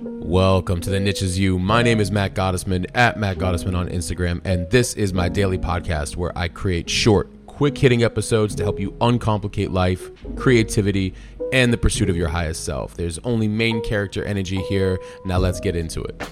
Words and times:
Welcome 0.00 0.80
to 0.82 0.90
the 0.90 1.00
Niche 1.00 1.22
Is 1.22 1.40
You. 1.40 1.58
My 1.58 1.82
name 1.82 1.98
is 1.98 2.12
Matt 2.12 2.34
Gottesman 2.34 2.86
at 2.94 3.18
Matt 3.18 3.38
Gottesman 3.38 3.76
on 3.76 3.88
Instagram, 3.88 4.40
and 4.44 4.70
this 4.70 4.94
is 4.94 5.12
my 5.12 5.28
daily 5.28 5.58
podcast 5.58 6.14
where 6.14 6.30
I 6.38 6.46
create 6.46 6.88
short, 6.88 7.28
quick 7.46 7.76
hitting 7.76 8.04
episodes 8.04 8.54
to 8.54 8.62
help 8.62 8.78
you 8.78 8.92
uncomplicate 9.00 9.72
life, 9.72 10.08
creativity, 10.36 11.14
and 11.52 11.72
the 11.72 11.76
pursuit 11.76 12.08
of 12.08 12.16
your 12.16 12.28
highest 12.28 12.64
self. 12.64 12.94
There's 12.94 13.18
only 13.24 13.48
main 13.48 13.82
character 13.82 14.22
energy 14.22 14.62
here. 14.68 15.00
Now 15.24 15.38
let's 15.38 15.58
get 15.58 15.74
into 15.74 16.04
it. 16.04 16.30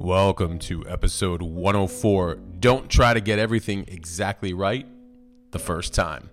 Welcome 0.00 0.58
to 0.60 0.84
episode 0.88 1.42
104. 1.42 2.38
Don't 2.58 2.90
try 2.90 3.14
to 3.14 3.20
get 3.20 3.38
everything 3.38 3.84
exactly 3.86 4.52
right 4.52 4.84
the 5.52 5.60
first 5.60 5.94
time. 5.94 6.30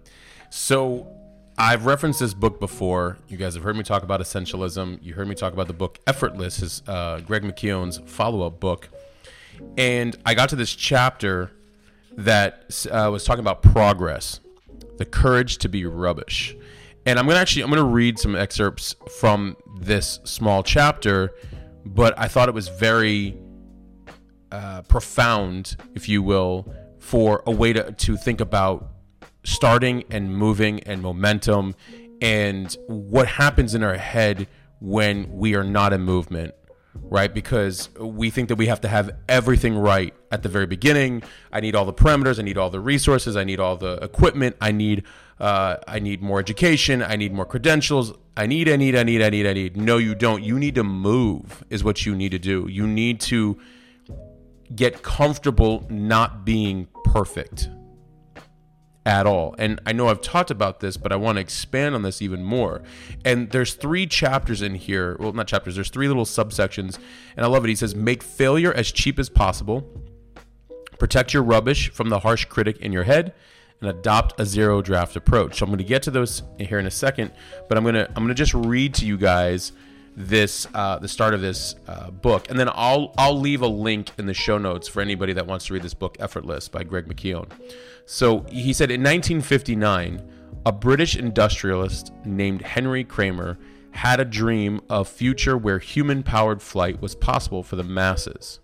So, 0.50 1.08
I've 1.58 1.86
referenced 1.86 2.20
this 2.20 2.34
book 2.34 2.60
before. 2.60 3.18
You 3.28 3.38
guys 3.38 3.54
have 3.54 3.64
heard 3.64 3.76
me 3.76 3.84
talk 3.84 4.04
about 4.04 4.20
essentialism. 4.22 5.00
You 5.04 5.14
heard 5.14 5.28
me 5.28 5.36
talk 5.36 5.54
about 5.54 5.68
the 5.68 5.74
book 5.74 6.00
Effortless, 6.08 6.58
his 6.58 6.82
uh, 6.88 7.20
Greg 7.20 7.44
McKeown's 7.44 8.00
follow-up 8.06 8.60
book. 8.60 8.90
And 9.78 10.18
I 10.26 10.34
got 10.34 10.50
to 10.50 10.56
this 10.56 10.74
chapter 10.74 11.52
that 12.18 12.86
uh, 12.92 13.10
was 13.12 13.24
talking 13.24 13.42
about 13.42 13.62
progress, 13.62 14.40
the 14.98 15.06
courage 15.06 15.60
to 15.60 15.70
be 15.70 15.86
rubbish. 15.86 16.56
And 17.06 17.20
I'm 17.20 17.28
gonna 17.28 17.40
actually 17.40 17.64
I'm 17.64 17.70
gonna 17.70 17.84
read 17.84 18.18
some 18.18 18.36
excerpts 18.36 18.96
from 19.20 19.58
this 19.80 20.22
small 20.24 20.64
chapter, 20.64 21.32
but 21.86 22.18
I 22.18 22.28
thought 22.28 22.50
it 22.50 22.56
was 22.56 22.70
very 22.70 23.38
uh, 24.52 24.84
profound, 24.84 25.76
if 25.96 26.08
you 26.08 26.24
will, 26.24 26.74
for 27.00 27.44
a 27.46 27.52
way 27.52 27.74
to, 27.74 27.92
to 27.92 28.16
think 28.16 28.40
about 28.40 28.93
starting 29.44 30.04
and 30.10 30.36
moving 30.36 30.80
and 30.82 31.02
momentum 31.02 31.76
and 32.22 32.78
what 32.88 33.28
happens 33.28 33.76
in 33.76 33.84
our 33.84 33.98
head 33.98 34.48
when 34.80 35.32
we 35.32 35.56
are 35.56 35.64
not 35.64 35.94
in 35.94 36.02
movement 36.02 36.54
right? 36.96 37.34
Because 37.34 37.90
we 38.00 38.30
think 38.30 38.50
that 38.50 38.56
we 38.56 38.68
have 38.68 38.82
to 38.82 38.88
have 38.88 39.12
everything 39.28 39.78
right 39.78 40.14
at 40.32 40.44
the 40.44 40.50
very 40.50 40.66
beginning. 40.66 41.24
I 41.52 41.60
need 41.60 41.76
all 41.76 41.86
the 41.86 41.94
parameters 41.94 42.40
i 42.40 42.44
need 42.44 42.58
all 42.58 42.70
the 42.70 42.80
resources 42.80 43.36
i 43.36 43.44
need 43.44 43.60
all 43.60 43.78
the 43.78 43.94
equipment 43.98 44.56
i 44.62 44.72
need 44.72 45.04
uh, 45.40 45.78
i 45.88 46.00
need 46.00 46.22
more 46.22 46.40
education 46.40 47.02
i 47.02 47.16
need 47.16 47.34
more 47.34 47.46
credentials. 47.46 48.14
I 48.36 48.48
need 48.48 48.68
i 48.70 48.76
need 48.76 48.96
i 48.96 49.04
need 49.04 49.22
i 49.22 49.30
need 49.30 49.46
i 49.46 49.54
need. 49.54 49.78
No 49.78 49.98
you 49.98 50.16
don't. 50.16 50.44
You 50.44 50.58
need 50.58 50.76
to 50.76 50.84
move 50.84 51.64
is 51.70 51.84
what 51.84 52.06
you 52.06 52.16
need 52.16 52.32
to 52.32 52.40
do. 52.40 52.68
You 52.70 52.88
need 52.88 53.20
to 53.22 53.60
get 54.76 55.04
comfortable 55.04 55.86
not 55.90 56.44
being 56.46 56.88
perfect 57.04 57.70
at 59.06 59.26
all. 59.26 59.56
And 59.58 59.82
I 59.86 59.92
know 59.92 60.08
I've 60.08 60.22
talked 60.22 60.52
about 60.52 60.80
this, 60.80 60.98
but 60.98 61.12
I 61.12 61.16
want 61.16 61.36
to 61.38 61.42
expand 61.42 61.96
on 61.96 62.04
this 62.04 62.22
even 62.22 62.44
more. 62.44 62.82
And 63.26 63.50
there's 63.52 63.74
three 63.74 64.08
chapters 64.08 64.62
in 64.62 64.76
here. 64.76 65.18
Well, 65.20 65.34
not 65.34 65.48
chapters, 65.48 65.76
there's 65.76 65.90
three 65.90 66.08
little 66.08 66.26
subsections. 66.26 66.98
And 67.36 67.46
I 67.46 67.50
love 67.50 67.66
it. 67.66 67.70
He 67.70 67.76
says, 67.76 67.96
make 67.96 68.24
failure 68.24 68.74
as 68.74 68.92
cheap 68.92 69.20
as 69.20 69.30
possible, 69.30 69.86
protect 71.00 71.34
your 71.34 71.44
rubbish 71.44 71.92
from 71.92 72.10
the 72.10 72.20
harsh 72.20 72.46
critic 72.46 72.78
in 72.78 72.92
your 72.92 73.04
head, 73.04 73.34
and 73.82 73.90
adopt 73.90 74.40
a 74.40 74.46
zero 74.46 74.82
draft 74.82 75.16
approach. 75.18 75.60
So 75.60 75.66
I'm 75.66 75.70
going 75.70 75.80
to 75.80 75.84
get 75.84 76.04
to 76.04 76.12
those 76.12 76.44
here 76.58 76.80
in 76.80 76.86
a 76.86 76.92
second, 76.92 77.34
but 77.68 77.78
I'm 77.78 77.84
going 77.84 77.96
to 77.96 78.08
I'm 78.08 78.24
going 78.24 78.30
to 78.30 78.34
just 78.34 78.54
read 78.54 78.94
to 78.96 79.06
you 79.06 79.18
guys 79.18 79.74
this 80.16 80.68
uh, 80.74 81.00
the 81.00 81.08
start 81.08 81.34
of 81.34 81.42
this 81.42 81.76
uh, 81.88 82.12
book, 82.12 82.50
and 82.50 82.60
then 82.60 82.70
I'll 82.74 83.14
I'll 83.18 83.40
leave 83.40 83.62
a 83.62 83.68
link 83.68 84.12
in 84.18 84.26
the 84.26 84.34
show 84.34 84.58
notes 84.58 84.88
for 84.88 85.02
anybody 85.02 85.34
that 85.34 85.48
wants 85.48 85.66
to 85.68 85.74
read 85.74 85.84
this 85.84 85.94
book, 85.94 86.18
Effortless 86.20 86.70
by 86.70 86.84
Greg 86.84 87.08
McKeown. 87.08 87.50
So 88.06 88.42
he 88.50 88.74
said 88.74 88.92
in 88.92 89.02
1959, 89.02 90.22
a 90.66 90.72
British 90.72 91.16
industrialist 91.16 92.12
named 92.26 92.62
Henry 92.62 93.04
Kremer 93.04 93.58
had 93.92 94.20
a 94.20 94.26
dream 94.26 94.82
of 94.90 95.08
future 95.08 95.58
where 95.58 95.78
human-powered 95.80 96.62
flight 96.62 97.02
was 97.02 97.16
possible 97.16 97.64
for 97.64 97.76
the 97.76 97.84
masses. 97.84 98.60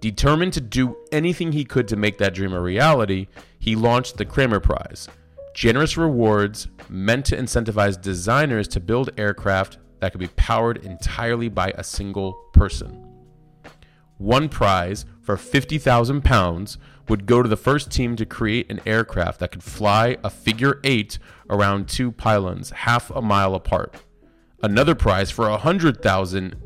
Determined 0.00 0.52
to 0.52 0.60
do 0.60 0.96
anything 1.10 1.52
he 1.52 1.64
could 1.64 1.88
to 1.88 1.96
make 1.96 2.18
that 2.18 2.34
dream 2.34 2.52
a 2.52 2.60
reality, 2.60 3.28
he 3.58 3.74
launched 3.74 4.18
the 4.18 4.26
Kremer 4.26 4.60
Prize. 4.60 5.08
Generous 5.54 5.96
rewards 5.96 6.68
meant 6.90 7.24
to 7.26 7.36
incentivize 7.36 8.00
designers 8.00 8.68
to 8.68 8.78
build 8.78 9.10
aircraft 9.16 9.78
that 10.00 10.12
could 10.12 10.20
be 10.20 10.28
powered 10.28 10.84
entirely 10.84 11.48
by 11.48 11.72
a 11.74 11.84
single 11.84 12.32
person. 12.52 13.06
One 14.18 14.48
prize 14.48 15.04
for 15.22 15.36
50,000 15.36 16.22
pounds 16.22 16.78
would 17.08 17.26
go 17.26 17.42
to 17.42 17.48
the 17.48 17.56
first 17.56 17.90
team 17.90 18.16
to 18.16 18.26
create 18.26 18.70
an 18.70 18.80
aircraft 18.86 19.40
that 19.40 19.52
could 19.52 19.62
fly 19.62 20.16
a 20.24 20.30
figure 20.30 20.80
eight 20.84 21.18
around 21.50 21.88
two 21.88 22.10
pylons 22.10 22.70
half 22.70 23.10
a 23.10 23.22
mile 23.22 23.54
apart. 23.54 23.94
Another 24.62 24.94
prize 24.94 25.30
for 25.30 25.48
100,000 25.50 26.56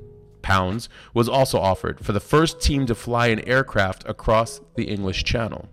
pounds 0.42 0.88
was 1.12 1.28
also 1.28 1.58
offered 1.58 2.04
for 2.04 2.12
the 2.12 2.20
first 2.20 2.60
team 2.60 2.86
to 2.86 2.94
fly 2.94 3.26
an 3.28 3.41
aircraft 3.41 4.08
across 4.08 4.60
the 4.76 4.84
English 4.84 5.24
Channel. 5.24 5.68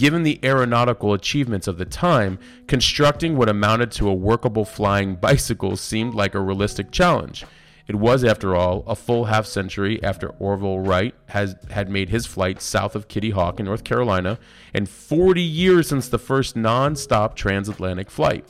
Given 0.00 0.22
the 0.22 0.40
aeronautical 0.42 1.12
achievements 1.12 1.68
of 1.68 1.76
the 1.76 1.84
time, 1.84 2.38
constructing 2.66 3.36
what 3.36 3.50
amounted 3.50 3.90
to 3.92 4.08
a 4.08 4.14
workable 4.14 4.64
flying 4.64 5.14
bicycle 5.20 5.76
seemed 5.76 6.14
like 6.14 6.34
a 6.34 6.40
realistic 6.40 6.90
challenge. 6.90 7.44
It 7.86 7.96
was, 7.96 8.24
after 8.24 8.56
all, 8.56 8.82
a 8.86 8.96
full 8.96 9.26
half 9.26 9.44
century 9.44 10.02
after 10.02 10.30
Orville 10.38 10.78
Wright 10.78 11.14
has, 11.26 11.54
had 11.70 11.90
made 11.90 12.08
his 12.08 12.24
flight 12.24 12.62
south 12.62 12.96
of 12.96 13.08
Kitty 13.08 13.28
Hawk 13.28 13.60
in 13.60 13.66
North 13.66 13.84
Carolina, 13.84 14.38
and 14.72 14.88
40 14.88 15.42
years 15.42 15.88
since 15.88 16.08
the 16.08 16.18
first 16.18 16.56
non 16.56 16.96
stop 16.96 17.36
transatlantic 17.36 18.10
flight. 18.10 18.46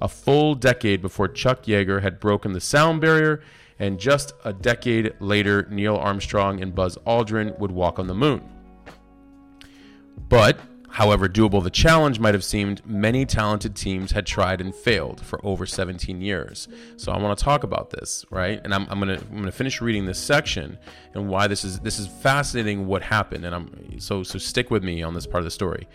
A 0.00 0.08
full 0.08 0.54
decade 0.54 1.02
before 1.02 1.28
Chuck 1.28 1.64
Yeager 1.64 2.00
had 2.00 2.18
broken 2.18 2.54
the 2.54 2.62
sound 2.62 3.02
barrier, 3.02 3.42
and 3.78 4.00
just 4.00 4.32
a 4.42 4.54
decade 4.54 5.12
later, 5.20 5.68
Neil 5.70 5.96
Armstrong 5.96 6.62
and 6.62 6.74
Buzz 6.74 6.96
Aldrin 7.06 7.58
would 7.58 7.72
walk 7.72 7.98
on 7.98 8.06
the 8.06 8.14
moon. 8.14 8.40
But 10.30 10.58
However 10.90 11.28
doable 11.28 11.62
the 11.62 11.70
challenge 11.70 12.18
might 12.18 12.34
have 12.34 12.44
seemed, 12.44 12.84
many 12.86 13.26
talented 13.26 13.76
teams 13.76 14.12
had 14.12 14.26
tried 14.26 14.60
and 14.60 14.74
failed 14.74 15.20
for 15.20 15.38
over 15.44 15.66
17 15.66 16.20
years. 16.20 16.66
So 16.96 17.12
I 17.12 17.18
want 17.18 17.38
to 17.38 17.44
talk 17.44 17.62
about 17.62 17.90
this, 17.90 18.24
right? 18.30 18.60
And 18.64 18.74
I'm, 18.74 18.86
I'm 18.88 18.98
gonna 18.98 19.20
I'm 19.30 19.38
gonna 19.38 19.52
finish 19.52 19.80
reading 19.80 20.06
this 20.06 20.18
section 20.18 20.78
and 21.14 21.28
why 21.28 21.46
this 21.46 21.64
is 21.64 21.80
this 21.80 21.98
is 21.98 22.06
fascinating 22.06 22.86
what 22.86 23.02
happened. 23.02 23.44
And 23.44 23.54
I'm 23.54 24.00
so 24.00 24.22
so 24.22 24.38
stick 24.38 24.70
with 24.70 24.82
me 24.82 25.02
on 25.02 25.14
this 25.14 25.26
part 25.26 25.40
of 25.40 25.44
the 25.44 25.50
story. 25.50 25.86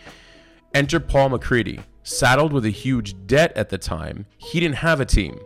Enter 0.74 1.00
Paul 1.00 1.30
MacCready, 1.30 1.82
saddled 2.04 2.54
with 2.54 2.66
a 2.66 2.70
huge 2.70 3.28
debt 3.28 3.52
at 3.56 3.70
the 3.70 3.78
time. 3.78 4.26
He 4.38 4.60
didn't 4.60 4.78
have 4.78 5.00
a 5.00 5.06
team. 5.06 5.40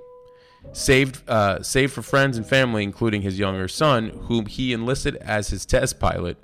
Saved, 0.74 1.28
uh, 1.30 1.62
saved 1.64 1.94
for 1.94 2.02
friends 2.02 2.38
and 2.38 2.46
family, 2.46 2.84
including 2.84 3.22
his 3.22 3.40
younger 3.40 3.68
son, 3.68 4.10
whom 4.24 4.46
he 4.46 4.74
enlisted 4.74 5.16
as 5.18 5.50
his 5.50 5.66
test 5.66 6.00
pilot 6.00 6.38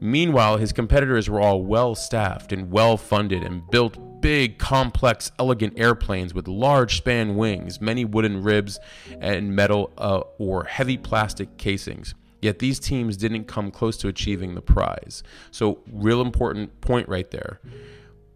Meanwhile, 0.00 0.58
his 0.58 0.72
competitors 0.72 1.28
were 1.28 1.40
all 1.40 1.62
well 1.62 1.94
staffed 1.94 2.52
and 2.52 2.70
well 2.70 2.96
funded 2.96 3.42
and 3.42 3.68
built 3.70 3.98
big, 4.20 4.58
complex, 4.58 5.32
elegant 5.38 5.78
airplanes 5.78 6.34
with 6.34 6.48
large 6.48 6.96
span 6.96 7.36
wings, 7.36 7.80
many 7.80 8.04
wooden 8.04 8.42
ribs, 8.42 8.78
and 9.20 9.54
metal 9.54 9.92
uh, 9.98 10.20
or 10.38 10.64
heavy 10.64 10.96
plastic 10.96 11.56
casings. 11.56 12.14
Yet 12.40 12.60
these 12.60 12.78
teams 12.78 13.16
didn't 13.16 13.44
come 13.44 13.70
close 13.70 13.96
to 13.98 14.08
achieving 14.08 14.54
the 14.54 14.62
prize. 14.62 15.22
So, 15.50 15.80
real 15.90 16.20
important 16.20 16.80
point 16.80 17.08
right 17.08 17.28
there. 17.30 17.60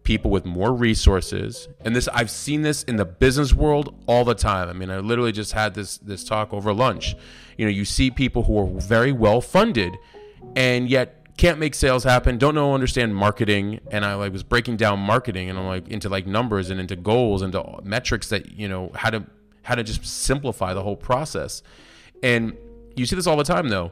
People 0.03 0.29
with 0.29 0.43
more 0.43 0.73
resources, 0.73 1.69
and 1.79 1.95
this 1.95 2.09
I've 2.09 2.29
seen 2.29 2.63
this 2.63 2.83
in 2.83 2.97
the 2.97 3.05
business 3.05 3.53
world 3.53 3.95
all 4.05 4.25
the 4.25 4.35
time. 4.35 4.67
I 4.67 4.73
mean, 4.73 4.89
I 4.89 4.97
literally 4.97 5.31
just 5.31 5.53
had 5.53 5.73
this 5.75 5.97
this 5.99 6.25
talk 6.25 6.51
over 6.53 6.73
lunch. 6.73 7.15
You 7.57 7.65
know, 7.65 7.71
you 7.71 7.85
see 7.85 8.11
people 8.11 8.43
who 8.43 8.59
are 8.59 8.81
very 8.81 9.13
well 9.13 9.39
funded, 9.39 9.95
and 10.57 10.89
yet 10.89 11.22
can't 11.35 11.57
make 11.57 11.73
sales 11.73 12.03
happen 12.03 12.37
don't 12.37 12.53
know 12.53 12.73
understand 12.73 13.15
marketing 13.15 13.79
and 13.89 14.05
i 14.05 14.13
like 14.13 14.31
was 14.31 14.43
breaking 14.43 14.77
down 14.77 14.99
marketing 14.99 15.49
and 15.49 15.57
i'm 15.57 15.65
like 15.65 15.87
into 15.87 16.07
like 16.07 16.27
numbers 16.27 16.69
and 16.69 16.79
into 16.79 16.95
goals 16.95 17.41
and 17.41 17.55
metrics 17.83 18.29
that 18.29 18.51
you 18.51 18.67
know 18.67 18.91
how 18.93 19.09
to 19.09 19.25
how 19.63 19.75
to 19.75 19.83
just 19.83 20.05
simplify 20.05 20.73
the 20.73 20.83
whole 20.83 20.95
process. 20.95 21.63
And 22.21 22.55
you 22.95 23.05
see 23.05 23.15
this 23.15 23.27
all 23.27 23.37
the 23.37 23.43
time 23.43 23.69
though. 23.69 23.91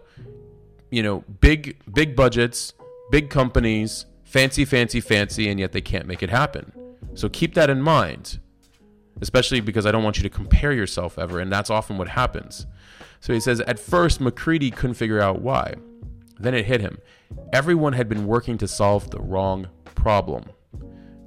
You 0.92 1.04
know 1.04 1.24
big 1.39 1.77
big 1.92 2.16
budgets 2.16 2.74
big 3.10 3.30
companies 3.30 4.06
fancy 4.24 4.63
fancy 4.63 5.01
fancy 5.01 5.50
and 5.50 5.60
yet 5.60 5.71
they 5.71 5.81
can't 5.81 6.06
make 6.06 6.21
it 6.21 6.30
happen. 6.30 6.71
So 7.16 7.27
keep 7.30 7.56
that 7.56 7.69
in 7.69 7.81
mind 7.81 8.39
especially 9.19 9.60
because 9.60 9.86
i 9.86 9.92
don't 9.92 10.04
want 10.04 10.18
you 10.18 10.24
to 10.24 10.30
compare 10.30 10.71
yourself 10.71 11.19
ever 11.19 11.39
and 11.39 11.51
that's 11.51 11.69
often 11.69 11.98
what 11.98 12.10
happens. 12.10 12.66
So 13.19 13.33
he 13.33 13.39
says 13.39 13.62
at 13.62 13.80
first 13.80 14.19
MacCready 14.19 14.71
couldn't 14.71 14.95
figure 14.95 15.21
out 15.21 15.42
why 15.42 15.75
then 16.44 16.54
it 16.54 16.66
hit 16.66 16.82
him. 16.82 16.98
Everyone 17.54 17.94
had 17.94 18.10
been 18.10 18.28
working 18.28 18.58
to 18.60 18.68
solve 18.68 19.10
the 19.10 19.20
wrong 19.20 19.68
problem. 19.96 20.46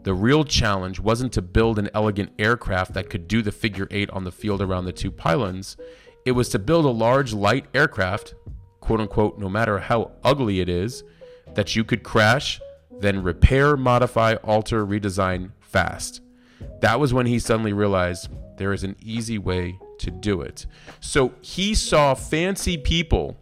The 0.03 0.15
real 0.15 0.45
challenge 0.45 1.01
wasn't 1.01 1.33
to 1.33 1.43
build 1.43 1.79
an 1.79 1.89
elegant 1.95 2.33
aircraft 2.39 2.93
that 2.93 3.09
could 3.09 3.27
do 3.27 3.41
the 3.41 3.53
figure 3.53 3.89
eight 3.91 4.11
on 4.11 4.25
the 4.25 4.33
field 4.33 4.61
around 4.61 4.85
the 4.85 4.93
two 4.93 5.11
pylons. 5.11 5.77
It 6.27 6.33
was 6.33 6.51
to 6.51 6.59
build 6.59 6.85
a 6.85 6.91
large, 6.91 7.33
light 7.33 7.67
aircraft, 7.75 8.35
quote 8.81 9.01
unquote, 9.01 9.39
no 9.39 9.49
matter 9.49 9.79
how 9.79 10.13
ugly 10.23 10.61
it 10.61 10.69
is, 10.69 11.05
that 11.55 11.75
you 11.75 11.85
could 11.85 12.03
crash, 12.03 12.61
then 13.01 13.23
repair, 13.23 13.77
modify, 13.77 14.35
alter, 14.45 14.87
redesign 14.87 15.53
fast. 15.61 16.21
That 16.81 17.01
was 17.01 17.15
when 17.15 17.27
he 17.27 17.39
suddenly 17.39 17.73
realized 17.73 18.29
there 18.59 18.73
is 18.73 18.85
an 18.85 18.97
easy 19.01 19.39
way 19.39 19.79
to 19.99 20.11
do 20.11 20.43
it. 20.43 20.67
So 21.01 21.33
he 21.41 21.75
saw 21.75 22.15
fancy 22.15 22.77
people 22.77 23.37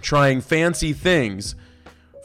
trying 0.00 0.40
fancy 0.40 0.92
things 0.92 1.54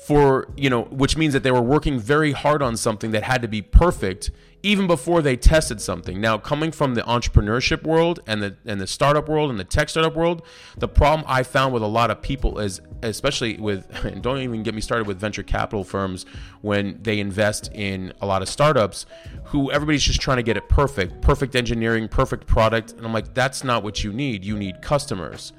for, 0.06 0.48
you 0.58 0.70
know, 0.70 0.84
which 0.84 1.16
means 1.16 1.34
that 1.34 1.44
they 1.44 1.52
were 1.52 1.62
working 1.62 2.00
very 2.00 2.34
hard 2.34 2.62
on 2.62 2.75
something 2.75 3.12
that 3.12 3.24
had 3.24 3.42
to 3.42 3.48
be 3.48 3.62
perfect 3.62 4.31
even 4.66 4.88
before 4.88 5.22
they 5.22 5.36
tested 5.36 5.81
something. 5.81 6.22
Now, 6.22 6.38
coming 6.38 6.72
from 6.72 6.96
the 6.96 7.02
entrepreneurship 7.02 7.84
world 7.84 8.22
and 8.25 8.42
the 8.42 8.56
and 8.66 8.80
the 8.80 8.88
startup 8.88 9.28
world 9.28 9.50
and 9.50 9.60
the 9.60 9.66
tech 9.66 9.90
startup 9.90 10.16
world, 10.16 10.42
the 10.78 10.88
problem 10.88 11.25
I 11.28 11.44
found 11.44 11.74
with 11.74 11.84
a 11.84 11.88
lot 11.88 12.10
of 12.10 12.22
people 12.22 12.60
is 12.60 12.81
especially 13.02 13.58
with 13.58 13.88
and 14.06 14.24
don't 14.24 14.40
even 14.40 14.64
get 14.64 14.74
me 14.74 14.81
started 14.81 15.06
with 15.06 15.20
venture 15.20 15.44
capital 15.44 15.84
firms 15.84 16.25
when 16.62 16.98
they 17.04 17.20
invest 17.20 17.70
in 17.74 18.14
a 18.22 18.25
lot 18.25 18.42
of 18.42 18.48
startups 18.48 19.06
who 19.46 19.70
everybody's 19.70 20.04
just 20.04 20.22
trying 20.22 20.38
to 20.38 20.44
get 20.44 20.56
it 20.56 20.70
perfect, 20.70 21.22
perfect 21.22 21.56
engineering, 21.56 22.08
perfect 22.08 22.48
product, 22.48 22.94
and 22.94 23.06
I'm 23.06 23.14
like 23.14 23.34
that's 23.34 23.66
not 23.66 23.84
what 23.84 24.04
you 24.04 24.14
need. 24.14 24.46
You 24.46 24.58
need 24.58 24.81
customers 24.81 25.52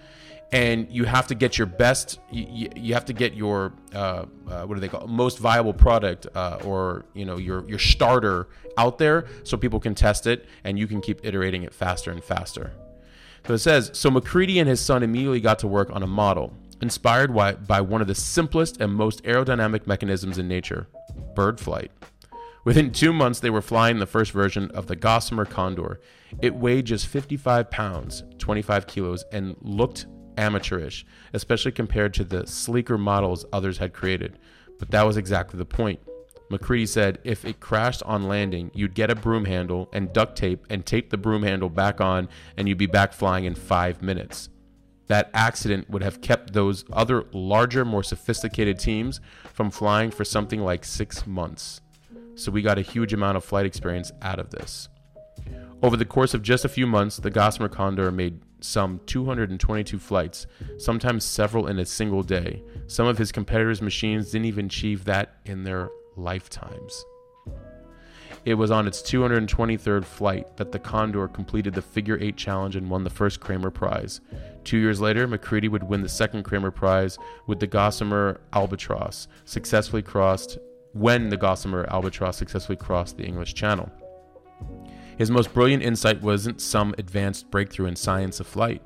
and 0.54 0.88
you 0.88 1.04
have 1.04 1.26
to 1.26 1.34
get 1.34 1.58
your 1.58 1.66
best 1.66 2.20
you, 2.30 2.70
you 2.76 2.94
have 2.94 3.04
to 3.04 3.12
get 3.12 3.34
your 3.34 3.72
uh, 3.92 4.24
uh, 4.48 4.62
what 4.64 4.74
do 4.74 4.80
they 4.80 4.88
call 4.88 5.02
it? 5.02 5.08
most 5.08 5.38
viable 5.38 5.74
product 5.74 6.28
uh, 6.34 6.58
or 6.64 7.04
you 7.12 7.24
know 7.24 7.36
your 7.36 7.68
your 7.68 7.78
starter 7.78 8.48
out 8.78 8.96
there 8.98 9.26
so 9.42 9.56
people 9.56 9.80
can 9.80 9.94
test 9.94 10.26
it 10.26 10.46
and 10.62 10.78
you 10.78 10.86
can 10.86 11.00
keep 11.00 11.24
iterating 11.24 11.64
it 11.64 11.74
faster 11.74 12.10
and 12.12 12.22
faster 12.22 12.72
so 13.46 13.54
it 13.54 13.58
says 13.58 13.90
so 13.92 14.10
MacCready 14.10 14.60
and 14.60 14.68
his 14.68 14.80
son 14.80 15.02
immediately 15.02 15.40
got 15.40 15.58
to 15.58 15.66
work 15.66 15.90
on 15.90 16.02
a 16.02 16.06
model 16.06 16.54
inspired 16.80 17.34
by, 17.34 17.52
by 17.54 17.80
one 17.80 18.00
of 18.00 18.06
the 18.06 18.14
simplest 18.14 18.80
and 18.80 18.94
most 18.94 19.22
aerodynamic 19.24 19.86
mechanisms 19.88 20.38
in 20.38 20.46
nature 20.46 20.86
bird 21.34 21.58
flight 21.58 21.90
Within 22.64 22.92
two 22.92 23.12
months, 23.12 23.40
they 23.40 23.50
were 23.50 23.60
flying 23.60 23.98
the 23.98 24.06
first 24.06 24.32
version 24.32 24.70
of 24.70 24.86
the 24.86 24.96
Gossamer 24.96 25.44
Condor. 25.44 26.00
It 26.40 26.54
weighed 26.54 26.86
just 26.86 27.06
55 27.06 27.70
pounds, 27.70 28.22
25 28.38 28.86
kilos, 28.86 29.22
and 29.30 29.54
looked 29.60 30.06
amateurish, 30.36 31.04
especially 31.32 31.72
compared 31.72 32.14
to 32.14 32.24
the 32.24 32.46
sleeker 32.46 32.98
models 32.98 33.44
others 33.52 33.78
had 33.78 33.92
created. 33.92 34.38
But 34.78 34.90
that 34.90 35.06
was 35.06 35.16
exactly 35.16 35.58
the 35.58 35.64
point. 35.64 36.00
MacCready 36.50 36.86
said 36.86 37.18
if 37.24 37.44
it 37.44 37.60
crashed 37.60 38.02
on 38.02 38.28
landing, 38.28 38.70
you'd 38.74 38.94
get 38.94 39.10
a 39.10 39.14
broom 39.14 39.44
handle 39.46 39.88
and 39.92 40.12
duct 40.12 40.36
tape 40.36 40.66
and 40.68 40.84
tape 40.84 41.10
the 41.10 41.16
broom 41.16 41.42
handle 41.42 41.68
back 41.68 42.00
on, 42.00 42.28
and 42.56 42.68
you'd 42.68 42.78
be 42.78 42.86
back 42.86 43.12
flying 43.12 43.44
in 43.44 43.54
five 43.54 44.02
minutes. 44.02 44.50
That 45.06 45.30
accident 45.34 45.90
would 45.90 46.02
have 46.02 46.20
kept 46.20 46.52
those 46.52 46.84
other 46.92 47.24
larger, 47.32 47.84
more 47.84 48.02
sophisticated 48.02 48.78
teams 48.78 49.20
from 49.52 49.70
flying 49.70 50.10
for 50.10 50.24
something 50.24 50.60
like 50.60 50.84
six 50.84 51.26
months. 51.26 51.80
So 52.36 52.50
we 52.50 52.62
got 52.62 52.78
a 52.78 52.82
huge 52.82 53.12
amount 53.12 53.36
of 53.36 53.44
flight 53.44 53.66
experience 53.66 54.12
out 54.22 54.38
of 54.38 54.50
this. 54.50 54.88
Over 55.82 55.96
the 55.96 56.06
course 56.06 56.32
of 56.34 56.42
just 56.42 56.64
a 56.64 56.70
few 56.70 56.86
months, 56.86 57.18
the 57.18 57.30
Gossamer 57.30 57.68
Condor 57.68 58.10
made 58.10 58.40
some 58.64 59.00
222 59.06 59.98
flights, 59.98 60.46
sometimes 60.78 61.24
several 61.24 61.66
in 61.66 61.78
a 61.78 61.84
single 61.84 62.22
day. 62.22 62.62
Some 62.86 63.06
of 63.06 63.18
his 63.18 63.30
competitors' 63.30 63.82
machines 63.82 64.30
didn't 64.30 64.46
even 64.46 64.66
achieve 64.66 65.04
that 65.04 65.36
in 65.44 65.64
their 65.64 65.90
lifetimes. 66.16 67.04
It 68.44 68.54
was 68.54 68.70
on 68.70 68.86
its 68.86 69.00
223rd 69.00 70.04
flight 70.04 70.56
that 70.58 70.70
the 70.70 70.78
Condor 70.78 71.28
completed 71.28 71.74
the 71.74 71.80
Figure 71.80 72.18
8 72.20 72.36
challenge 72.36 72.76
and 72.76 72.90
won 72.90 73.02
the 73.02 73.10
first 73.10 73.40
Kremer 73.40 73.70
Prize. 73.70 74.20
Two 74.64 74.76
years 74.76 75.00
later, 75.00 75.26
MacCready 75.26 75.68
would 75.68 75.82
win 75.82 76.02
the 76.02 76.08
second 76.08 76.42
Kremer 76.42 76.70
Prize 76.70 77.18
with 77.46 77.58
the 77.58 77.66
Gossamer 77.66 78.40
Albatross, 78.52 79.28
successfully 79.46 80.02
crossed 80.02 80.58
when 80.92 81.30
the 81.30 81.38
Gossamer 81.38 81.86
Albatross 81.90 82.36
successfully 82.36 82.76
crossed 82.76 83.16
the 83.16 83.24
English 83.24 83.54
Channel. 83.54 83.90
His 85.16 85.30
most 85.30 85.54
brilliant 85.54 85.82
insight 85.82 86.20
wasn't 86.22 86.60
some 86.60 86.94
advanced 86.98 87.50
breakthrough 87.50 87.86
in 87.86 87.94
science 87.94 88.40
of 88.40 88.48
flight. 88.48 88.82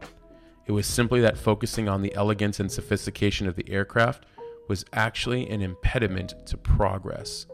It 0.67 0.73
was 0.73 0.87
simply 0.87 1.21
that 1.23 1.39
focusing 1.39 1.89
on 1.89 2.03
the 2.03 2.15
elegance 2.15 2.61
and 2.61 2.71
sophistication 2.71 3.49
of 3.49 3.57
the 3.57 3.69
aircraft 3.71 4.27
was 4.69 4.85
actually 4.93 5.49
an 5.49 5.63
impediment 5.63 6.35
to 6.47 6.59
progress. 6.59 7.47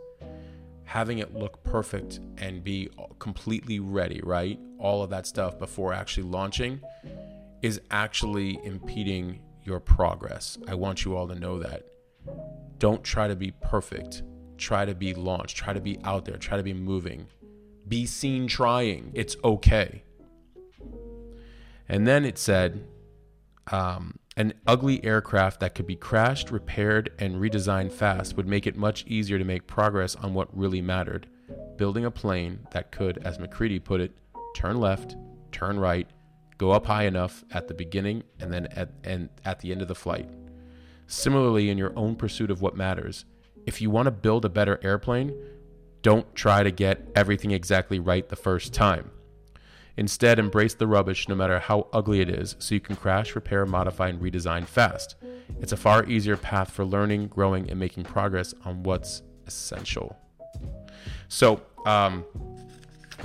Having 0.82 1.19
it 1.19 1.35
look 1.35 1.62
perfect 1.62 2.19
and 2.38 2.65
be 2.65 2.91
completely 3.21 3.79
ready, 3.79 4.21
right? 4.25 4.59
All 4.81 5.03
of 5.05 5.11
that 5.11 5.26
stuff 5.26 5.56
before 5.59 5.93
actually 5.93 6.25
launching 6.25 6.81
is 7.62 7.81
actually 7.93 8.59
impeding 8.65 9.41
your 9.62 9.79
progress. 9.79 10.59
I 10.67 10.75
want 10.75 11.05
you 11.05 11.17
all 11.17 11.29
to 11.29 11.35
know 11.37 11.61
that. 11.61 11.87
Don't 12.79 13.05
try 13.05 13.29
to 13.29 13.37
be 13.37 13.53
perfect. 13.62 14.25
Try 14.59 14.85
to 14.85 14.94
be 14.94 15.15
launched. 15.15 15.56
Try 15.56 15.73
to 15.73 15.81
be 15.81 15.99
out 16.03 16.25
there. 16.25 16.37
Try 16.37 16.56
to 16.56 16.62
be 16.65 16.75
moving 16.75 17.29
be 17.88 18.06
seen 18.06 18.46
trying. 18.46 19.10
It's 19.14 19.36
okay. 19.44 20.04
And 21.88 22.06
then 22.06 22.25
it 22.25 22.38
said, 22.38 22.86
um, 23.70 24.19
an 24.36 24.54
ugly 24.66 25.04
aircraft 25.04 25.60
that 25.60 25.75
could 25.75 25.86
be 25.86 25.96
crashed, 25.96 26.50
repaired, 26.50 27.12
and 27.19 27.36
redesigned 27.36 27.92
fast 27.92 28.36
would 28.36 28.48
make 28.48 28.66
it 28.66 28.76
much 28.76 29.04
easier 29.06 29.38
to 29.38 29.44
make 29.44 29.66
progress 29.66 30.16
on 30.16 30.34
what 30.34 30.56
really 30.56 30.81
mattered. 30.81 31.28
Building 31.76 32.04
a 32.04 32.10
plane 32.10 32.60
that 32.72 32.90
could, 32.90 33.19
as 33.19 33.38
MacCready 33.38 33.78
put 33.78 34.00
it, 34.00 34.12
turn 34.56 34.78
left, 34.78 35.16
turn 35.52 35.78
right, 35.78 36.08
go 36.58 36.72
up 36.72 36.87
high 36.87 37.04
enough 37.04 37.44
at 37.52 37.69
the 37.69 37.75
beginning 37.75 38.22
and 38.40 38.52
then 38.52 38.66
at, 38.72 38.90
and 39.04 39.28
at 39.44 39.60
the 39.60 39.70
end 39.70 39.82
of 39.82 39.88
the 39.88 39.94
flight. 39.94 40.28
Similarly, 41.06 41.70
in 41.70 41.78
your 41.78 41.92
own 41.96 42.16
pursuit 42.16 42.50
of 42.50 42.62
what 42.62 42.76
matters, 42.76 43.25
if 43.66 43.80
you 43.80 43.90
want 43.90 44.06
to 44.06 44.10
build 44.10 44.44
a 44.44 44.48
better 44.48 44.80
airplane, 44.82 45.34
don't 46.04 46.34
try 46.34 46.62
to 46.62 46.70
get 46.70 47.10
everything 47.16 47.50
exactly 47.50 47.98
right 47.98 48.28
the 48.28 48.36
first 48.36 48.74
time. 48.74 49.10
Instead, 49.96 50.38
embrace 50.38 50.74
the 50.74 50.86
rubbish 50.86 51.28
no 51.30 51.34
matter 51.34 51.58
how 51.58 51.86
ugly 51.94 52.20
it 52.20 52.28
is 52.28 52.56
so 52.58 52.74
you 52.74 52.80
can 52.80 52.94
crash, 52.94 53.34
repair, 53.34 53.64
modify, 53.64 54.08
and 54.08 54.20
redesign 54.20 54.66
fast. 54.66 55.16
It's 55.60 55.72
a 55.72 55.78
far 55.78 56.04
easier 56.04 56.36
path 56.36 56.70
for 56.70 56.84
learning, 56.84 57.28
growing, 57.28 57.70
and 57.70 57.80
making 57.80 58.04
progress 58.04 58.52
on 58.66 58.82
what's 58.82 59.22
essential. 59.46 60.14
So, 61.28 61.62
um, 61.86 62.24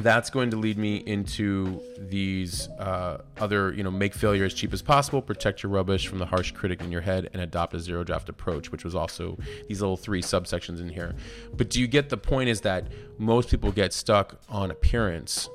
that's 0.04 0.30
going 0.30 0.50
to 0.52 0.58
lead 0.58 0.78
me 0.78 0.98
into 0.98 1.82
these 1.98 2.70
uh, 2.80 3.22
other, 3.40 3.74
you 3.74 3.84
know, 3.84 3.92
make 3.92 4.14
failure 4.14 4.46
as 4.46 4.54
cheap 4.54 4.72
as 4.74 4.82
possible, 4.82 5.22
protect 5.22 5.64
your 5.64 5.72
rubbish 5.72 6.08
from 6.08 6.20
the 6.20 6.26
harsh 6.26 6.52
critic 6.52 6.82
in 6.82 6.92
your 6.92 7.02
head, 7.02 7.30
and 7.34 7.42
adopt 7.42 7.74
a 7.74 7.80
zero 7.80 8.04
draft 8.04 8.30
approach, 8.30 8.72
which 8.72 8.84
was 8.84 8.96
also 8.96 9.38
these 9.68 9.82
little 9.82 9.98
three 9.98 10.22
subsections 10.22 10.80
in 10.80 10.90
here. 10.90 11.16
But 11.54 11.70
do 11.70 11.80
you 11.80 11.88
get 11.88 12.10
the 12.10 12.18
point? 12.18 12.50
Is 12.50 12.62
that 12.62 12.88
most 13.18 13.50
people 13.50 13.72
get 13.72 13.94
stuck 13.94 14.40
on 14.48 14.72
appearance, 14.72 15.50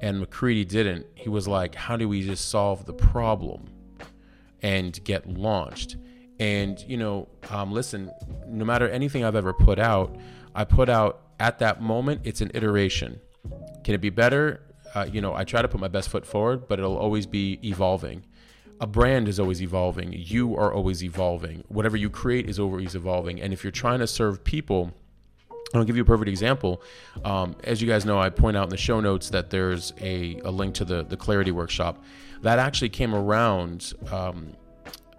and 0.00 0.20
MacCready 0.20 0.66
didn't. 0.66 1.06
He 1.14 1.28
was 1.28 1.48
like, 1.48 1.74
how 1.74 1.96
do 1.96 2.08
we 2.08 2.22
just 2.22 2.50
solve 2.50 2.86
the 2.86 2.92
problem 2.92 3.66
and 4.62 5.02
get 5.04 5.28
launched? 5.28 5.96
And 6.38 6.78
you 6.86 6.96
know, 6.96 7.28
um, 7.50 7.72
listen, 7.72 8.10
no 8.46 8.64
matter 8.64 8.88
anything 8.88 9.24
I've 9.24 9.36
ever 9.36 9.52
put 9.52 9.78
out, 9.78 10.16
I 10.54 10.64
put 10.64 10.88
out 10.88 11.22
at 11.40 11.60
that 11.60 11.80
moment. 11.80 12.22
It's 12.24 12.40
an 12.40 12.50
iteration 12.54 13.20
can 13.84 13.94
it 13.94 14.00
be 14.00 14.10
better? 14.10 14.62
Uh, 14.94 15.06
you 15.10 15.20
know, 15.20 15.34
I 15.34 15.44
try 15.44 15.62
to 15.62 15.68
put 15.68 15.80
my 15.80 15.88
best 15.88 16.08
foot 16.08 16.26
forward, 16.26 16.68
but 16.68 16.78
it'll 16.78 16.96
always 16.96 17.26
be 17.26 17.58
evolving. 17.62 18.24
A 18.80 18.86
brand 18.86 19.28
is 19.28 19.40
always 19.40 19.60
evolving. 19.60 20.12
You 20.12 20.56
are 20.56 20.72
always 20.72 21.02
evolving. 21.02 21.64
Whatever 21.68 21.96
you 21.96 22.10
create 22.10 22.48
is 22.48 22.58
always 22.58 22.94
evolving. 22.94 23.40
And 23.40 23.52
if 23.52 23.64
you're 23.64 23.70
trying 23.70 23.98
to 23.98 24.06
serve 24.06 24.44
people, 24.44 24.92
I'll 25.74 25.84
give 25.84 25.96
you 25.96 26.02
a 26.02 26.06
perfect 26.06 26.28
example. 26.28 26.80
Um, 27.24 27.56
as 27.64 27.82
you 27.82 27.88
guys 27.88 28.04
know, 28.04 28.18
I 28.18 28.30
point 28.30 28.56
out 28.56 28.64
in 28.64 28.70
the 28.70 28.76
show 28.76 29.00
notes 29.00 29.30
that 29.30 29.50
there's 29.50 29.92
a, 30.00 30.38
a 30.44 30.50
link 30.50 30.74
to 30.76 30.84
the, 30.84 31.02
the 31.02 31.16
Clarity 31.16 31.50
Workshop. 31.50 32.02
That 32.42 32.58
actually 32.58 32.90
came 32.90 33.14
around 33.14 33.92
um, 34.10 34.54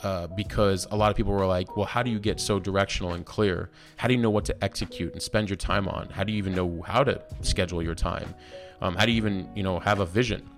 uh, 0.03 0.27
because 0.27 0.87
a 0.91 0.95
lot 0.95 1.11
of 1.11 1.17
people 1.17 1.33
were 1.33 1.45
like, 1.45 1.75
well, 1.75 1.85
how 1.85 2.01
do 2.03 2.09
you 2.09 2.19
get 2.19 2.39
so 2.39 2.59
directional 2.59 3.13
and 3.13 3.25
clear? 3.25 3.69
How 3.97 4.07
do 4.07 4.13
you 4.13 4.19
know 4.19 4.29
what 4.29 4.45
to 4.45 4.63
execute 4.63 5.13
and 5.13 5.21
spend 5.21 5.49
your 5.49 5.57
time 5.57 5.87
on? 5.87 6.09
How 6.09 6.23
do 6.23 6.31
you 6.31 6.37
even 6.37 6.53
know 6.55 6.81
how 6.81 7.03
to 7.03 7.21
schedule 7.41 7.83
your 7.83 7.95
time? 7.95 8.33
Um, 8.81 8.95
how 8.95 9.05
do 9.05 9.11
you 9.11 9.17
even, 9.17 9.49
you 9.55 9.63
know, 9.63 9.79
have 9.79 9.99
a 9.99 10.05
vision? 10.05 10.49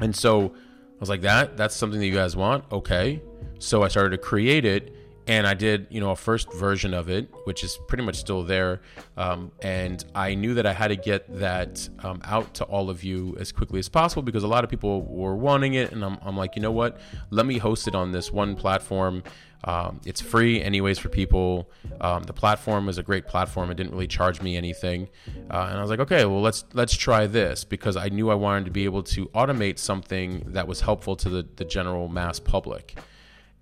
And 0.00 0.14
so 0.16 0.46
I 0.46 1.00
was 1.00 1.08
like, 1.08 1.20
that, 1.22 1.56
that's 1.56 1.74
something 1.74 2.00
that 2.00 2.06
you 2.06 2.14
guys 2.14 2.34
want. 2.34 2.64
Okay. 2.72 3.22
So 3.58 3.82
I 3.82 3.88
started 3.88 4.10
to 4.10 4.18
create 4.18 4.64
it 4.64 4.96
and 5.26 5.46
I 5.46 5.54
did, 5.54 5.86
you 5.90 6.00
know, 6.00 6.10
a 6.10 6.16
first 6.16 6.52
version 6.52 6.94
of 6.94 7.08
it, 7.08 7.32
which 7.44 7.62
is 7.62 7.78
pretty 7.86 8.02
much 8.02 8.16
still 8.16 8.42
there. 8.42 8.80
Um, 9.16 9.52
and 9.62 10.04
I 10.14 10.34
knew 10.34 10.54
that 10.54 10.66
I 10.66 10.72
had 10.72 10.88
to 10.88 10.96
get 10.96 11.38
that 11.38 11.88
um, 12.02 12.20
out 12.24 12.54
to 12.54 12.64
all 12.64 12.90
of 12.90 13.04
you 13.04 13.36
as 13.38 13.52
quickly 13.52 13.78
as 13.78 13.88
possible 13.88 14.22
because 14.22 14.42
a 14.42 14.48
lot 14.48 14.64
of 14.64 14.70
people 14.70 15.02
were 15.02 15.36
wanting 15.36 15.74
it. 15.74 15.92
And 15.92 16.04
I'm, 16.04 16.18
I'm 16.22 16.36
like, 16.36 16.56
you 16.56 16.62
know 16.62 16.72
what? 16.72 16.98
Let 17.30 17.46
me 17.46 17.58
host 17.58 17.86
it 17.86 17.94
on 17.94 18.10
this 18.10 18.32
one 18.32 18.56
platform. 18.56 19.22
Um, 19.64 20.00
it's 20.04 20.20
free, 20.20 20.60
anyways, 20.60 20.98
for 20.98 21.08
people. 21.08 21.70
Um, 22.00 22.24
the 22.24 22.32
platform 22.32 22.88
is 22.88 22.98
a 22.98 23.02
great 23.04 23.28
platform. 23.28 23.70
It 23.70 23.76
didn't 23.76 23.92
really 23.92 24.08
charge 24.08 24.42
me 24.42 24.56
anything, 24.56 25.08
uh, 25.50 25.68
and 25.70 25.78
I 25.78 25.80
was 25.80 25.88
like, 25.88 26.00
okay, 26.00 26.24
well, 26.24 26.40
let's 26.40 26.64
let's 26.72 26.96
try 26.96 27.28
this 27.28 27.62
because 27.62 27.96
I 27.96 28.08
knew 28.08 28.28
I 28.28 28.34
wanted 28.34 28.64
to 28.64 28.72
be 28.72 28.86
able 28.86 29.04
to 29.04 29.26
automate 29.26 29.78
something 29.78 30.42
that 30.48 30.66
was 30.66 30.80
helpful 30.80 31.14
to 31.14 31.28
the, 31.28 31.46
the 31.54 31.64
general 31.64 32.08
mass 32.08 32.40
public 32.40 32.98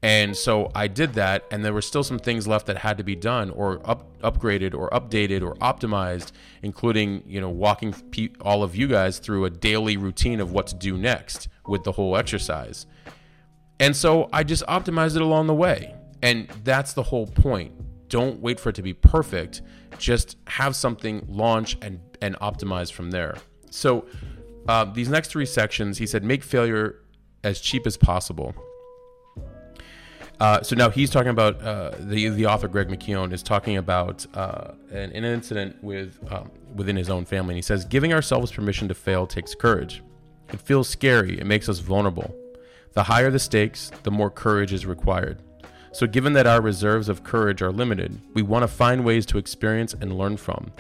And 0.03 0.35
so 0.35 0.71
I 0.75 0.87
did 0.87 1.15
that, 1.15 1.45
and 1.51 1.63
there 1.63 1.75
were 1.75 1.83
still 1.83 2.03
some 2.03 2.19
things 2.19 2.49
left 2.49 2.67
that 2.67 2.79
had 2.79 2.97
to 2.99 3.05
be 3.05 3.15
done, 3.15 3.51
or 3.51 3.83
up, 3.85 4.19
upgraded, 4.21 4.75
or 4.75 4.89
updated, 4.91 5.43
or 5.43 5.55
optimized, 5.57 6.33
including 6.63 7.23
you 7.27 7.41
know 7.41 7.51
walking 7.51 7.93
pe- 7.93 8.31
all 8.41 8.63
of 8.63 8.75
you 8.75 8.89
guys 8.89 9.19
through 9.19 9.45
a 9.45 9.51
daily 9.51 9.99
routine 9.99 10.41
of 10.41 10.53
what 10.53 10.67
to 10.69 10.75
do 10.75 10.97
next 10.97 11.49
with 11.67 11.85
the 11.85 11.93
whole 11.93 12.17
exercise. 12.17 12.87
And 13.79 13.95
so 13.95 14.31
I 14.33 14.43
just 14.43 14.65
optimized 14.67 15.17
it 15.17 15.23
along 15.23 15.49
the 15.49 15.55
way, 15.55 15.95
and 16.23 16.49
that's 16.65 16.95
the 16.95 17.03
whole 17.03 17.27
point. 17.27 18.09
Don't 18.09 18.41
wait 18.41 18.59
for 18.59 18.71
it 18.71 18.77
to 18.77 18.83
be 18.83 18.95
perfect. 18.95 19.61
Just 19.99 20.39
have 20.47 20.75
something 20.75 21.27
launch 21.29 21.77
and 21.83 22.01
and 22.23 22.37
optimize 22.37 22.91
from 22.91 23.11
there. 23.11 23.37
So 23.71 24.07
uh, 24.67 24.87
these 24.87 25.11
next 25.11 25.29
three 25.29 25.47
sections, 25.47 25.99
he 25.99 26.07
said, 26.07 26.25
make 26.25 26.43
failure 26.43 27.03
as 27.45 27.61
cheap 27.61 27.87
as 27.87 27.97
possible 27.97 28.55
uh, 30.41 30.63
so 30.63 30.75
now 30.75 30.89
he's 30.89 31.11
talking 31.11 31.31
about 31.31 31.61
uh, 31.63 31.93
the 31.99 32.31
the 32.31 32.47
author 32.47 32.67
Greg 32.67 32.89
McKeown 32.89 33.33
is 33.33 33.43
talking 33.43 33.77
about 33.77 34.27
uh, 34.35 34.73
an, 34.91 35.13
an, 35.13 35.25
incident 35.25 35.77
with 35.85 36.19
um, 36.33 36.51
within 36.75 36.97
his 36.97 37.11
own 37.11 37.27
family. 37.27 37.53
And 37.53 37.59
he 37.59 37.63
says, 37.63 37.85
"Giving 37.85 38.15
ourselves 38.15 38.51
permission 38.51 38.89
to 38.89 38.95
fail 38.95 39.27
takes 39.27 39.55
courage. 39.55 40.03
It 40.51 40.61
feels 40.61 40.89
scary. 40.89 41.39
It 41.39 41.45
makes 41.45 41.69
us 41.69 41.81
vulnerable. 41.81 42.35
The 42.95 43.03
higher 43.03 43.31
the 43.31 43.39
stakes, 43.39 43.93
the 44.03 44.11
more 44.11 44.31
courage 44.31 44.73
is 44.73 44.87
required. 44.87 45.43
So, 45.93 46.07
given 46.07 46.33
that 46.33 46.47
our 46.47 46.63
reserves 46.63 47.11
of 47.11 47.23
courage 47.23 47.61
are 47.61 47.71
limited, 47.71 48.19
we 48.33 48.41
want 48.41 48.63
to 48.63 48.69
find 48.69 49.05
ways 49.05 49.27
to 49.27 49.39
experience 49.39 49.93
and 49.93 50.17
learn 50.17 50.39
from 50.39 50.73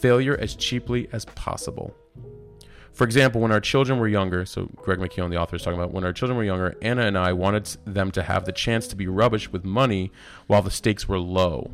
failure 0.00 0.36
as 0.36 0.54
cheaply 0.54 1.08
as 1.12 1.24
possible." 1.24 1.92
For 2.92 3.04
example, 3.04 3.40
when 3.40 3.52
our 3.52 3.60
children 3.60 3.98
were 3.98 4.08
younger, 4.08 4.44
so 4.44 4.68
Greg 4.76 4.98
McKeown, 4.98 5.30
the 5.30 5.36
author, 5.36 5.56
is 5.56 5.62
talking 5.62 5.78
about 5.78 5.92
when 5.92 6.04
our 6.04 6.12
children 6.12 6.36
were 6.36 6.44
younger, 6.44 6.76
Anna 6.82 7.02
and 7.02 7.16
I 7.16 7.32
wanted 7.32 7.76
them 7.84 8.10
to 8.12 8.22
have 8.22 8.44
the 8.44 8.52
chance 8.52 8.88
to 8.88 8.96
be 8.96 9.06
rubbish 9.06 9.52
with 9.52 9.64
money 9.64 10.10
while 10.46 10.62
the 10.62 10.70
stakes 10.70 11.08
were 11.08 11.18
low. 11.18 11.70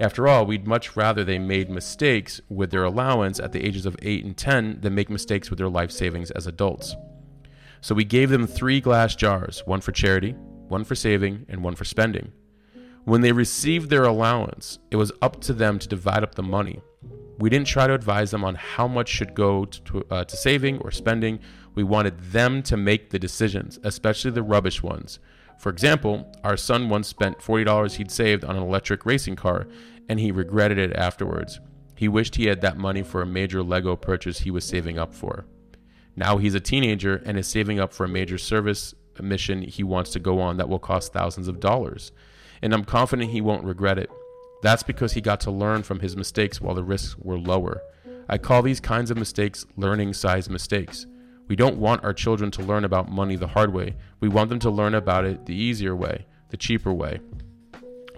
After 0.00 0.28
all, 0.28 0.46
we'd 0.46 0.66
much 0.66 0.96
rather 0.96 1.24
they 1.24 1.38
made 1.38 1.70
mistakes 1.70 2.40
with 2.48 2.70
their 2.70 2.84
allowance 2.84 3.40
at 3.40 3.52
the 3.52 3.64
ages 3.64 3.86
of 3.86 3.96
8 4.00 4.24
and 4.24 4.36
10 4.36 4.80
than 4.80 4.94
make 4.94 5.10
mistakes 5.10 5.50
with 5.50 5.58
their 5.58 5.68
life 5.68 5.90
savings 5.90 6.30
as 6.30 6.46
adults. 6.46 6.94
So 7.80 7.94
we 7.94 8.04
gave 8.04 8.30
them 8.30 8.46
three 8.46 8.80
glass 8.80 9.16
jars 9.16 9.62
one 9.66 9.80
for 9.80 9.92
charity, 9.92 10.32
one 10.68 10.84
for 10.84 10.94
saving, 10.94 11.46
and 11.48 11.62
one 11.64 11.74
for 11.74 11.84
spending. 11.84 12.32
When 13.04 13.20
they 13.20 13.32
received 13.32 13.90
their 13.90 14.04
allowance, 14.04 14.78
it 14.90 14.96
was 14.96 15.10
up 15.20 15.40
to 15.42 15.52
them 15.52 15.80
to 15.80 15.88
divide 15.88 16.22
up 16.22 16.36
the 16.36 16.42
money. 16.42 16.80
We 17.42 17.50
didn't 17.50 17.66
try 17.66 17.88
to 17.88 17.94
advise 17.94 18.30
them 18.30 18.44
on 18.44 18.54
how 18.54 18.86
much 18.86 19.08
should 19.08 19.34
go 19.34 19.64
to, 19.64 20.06
uh, 20.12 20.22
to 20.22 20.36
saving 20.36 20.78
or 20.78 20.92
spending. 20.92 21.40
We 21.74 21.82
wanted 21.82 22.16
them 22.30 22.62
to 22.62 22.76
make 22.76 23.10
the 23.10 23.18
decisions, 23.18 23.80
especially 23.82 24.30
the 24.30 24.44
rubbish 24.44 24.80
ones. 24.80 25.18
For 25.58 25.68
example, 25.68 26.32
our 26.44 26.56
son 26.56 26.88
once 26.88 27.08
spent 27.08 27.40
$40 27.40 27.96
he'd 27.96 28.12
saved 28.12 28.44
on 28.44 28.54
an 28.54 28.62
electric 28.62 29.04
racing 29.04 29.34
car, 29.34 29.66
and 30.08 30.20
he 30.20 30.30
regretted 30.30 30.78
it 30.78 30.94
afterwards. 30.94 31.58
He 31.96 32.06
wished 32.06 32.36
he 32.36 32.46
had 32.46 32.60
that 32.60 32.76
money 32.76 33.02
for 33.02 33.22
a 33.22 33.26
major 33.26 33.60
Lego 33.60 33.96
purchase 33.96 34.38
he 34.38 34.52
was 34.52 34.64
saving 34.64 34.96
up 34.96 35.12
for. 35.12 35.44
Now 36.14 36.38
he's 36.38 36.54
a 36.54 36.60
teenager 36.60 37.24
and 37.26 37.36
is 37.36 37.48
saving 37.48 37.80
up 37.80 37.92
for 37.92 38.04
a 38.04 38.08
major 38.08 38.38
service 38.38 38.94
mission 39.20 39.62
he 39.62 39.82
wants 39.82 40.12
to 40.12 40.20
go 40.20 40.40
on 40.40 40.58
that 40.58 40.68
will 40.68 40.78
cost 40.78 41.12
thousands 41.12 41.48
of 41.48 41.58
dollars. 41.58 42.12
And 42.62 42.72
I'm 42.72 42.84
confident 42.84 43.32
he 43.32 43.40
won't 43.40 43.64
regret 43.64 43.98
it. 43.98 44.12
That's 44.62 44.82
because 44.82 45.12
he 45.12 45.20
got 45.20 45.40
to 45.40 45.50
learn 45.50 45.82
from 45.82 46.00
his 46.00 46.16
mistakes 46.16 46.60
while 46.60 46.74
the 46.74 46.84
risks 46.84 47.16
were 47.18 47.38
lower. 47.38 47.82
I 48.28 48.38
call 48.38 48.62
these 48.62 48.80
kinds 48.80 49.10
of 49.10 49.18
mistakes 49.18 49.66
learning 49.76 50.14
size 50.14 50.48
mistakes. 50.48 51.06
We 51.48 51.56
don't 51.56 51.78
want 51.78 52.04
our 52.04 52.14
children 52.14 52.50
to 52.52 52.62
learn 52.62 52.84
about 52.84 53.10
money 53.10 53.36
the 53.36 53.48
hard 53.48 53.74
way. 53.74 53.96
We 54.20 54.28
want 54.28 54.48
them 54.48 54.60
to 54.60 54.70
learn 54.70 54.94
about 54.94 55.24
it 55.24 55.44
the 55.44 55.54
easier 55.54 55.94
way, 55.94 56.26
the 56.50 56.56
cheaper 56.56 56.92
way. 56.92 57.20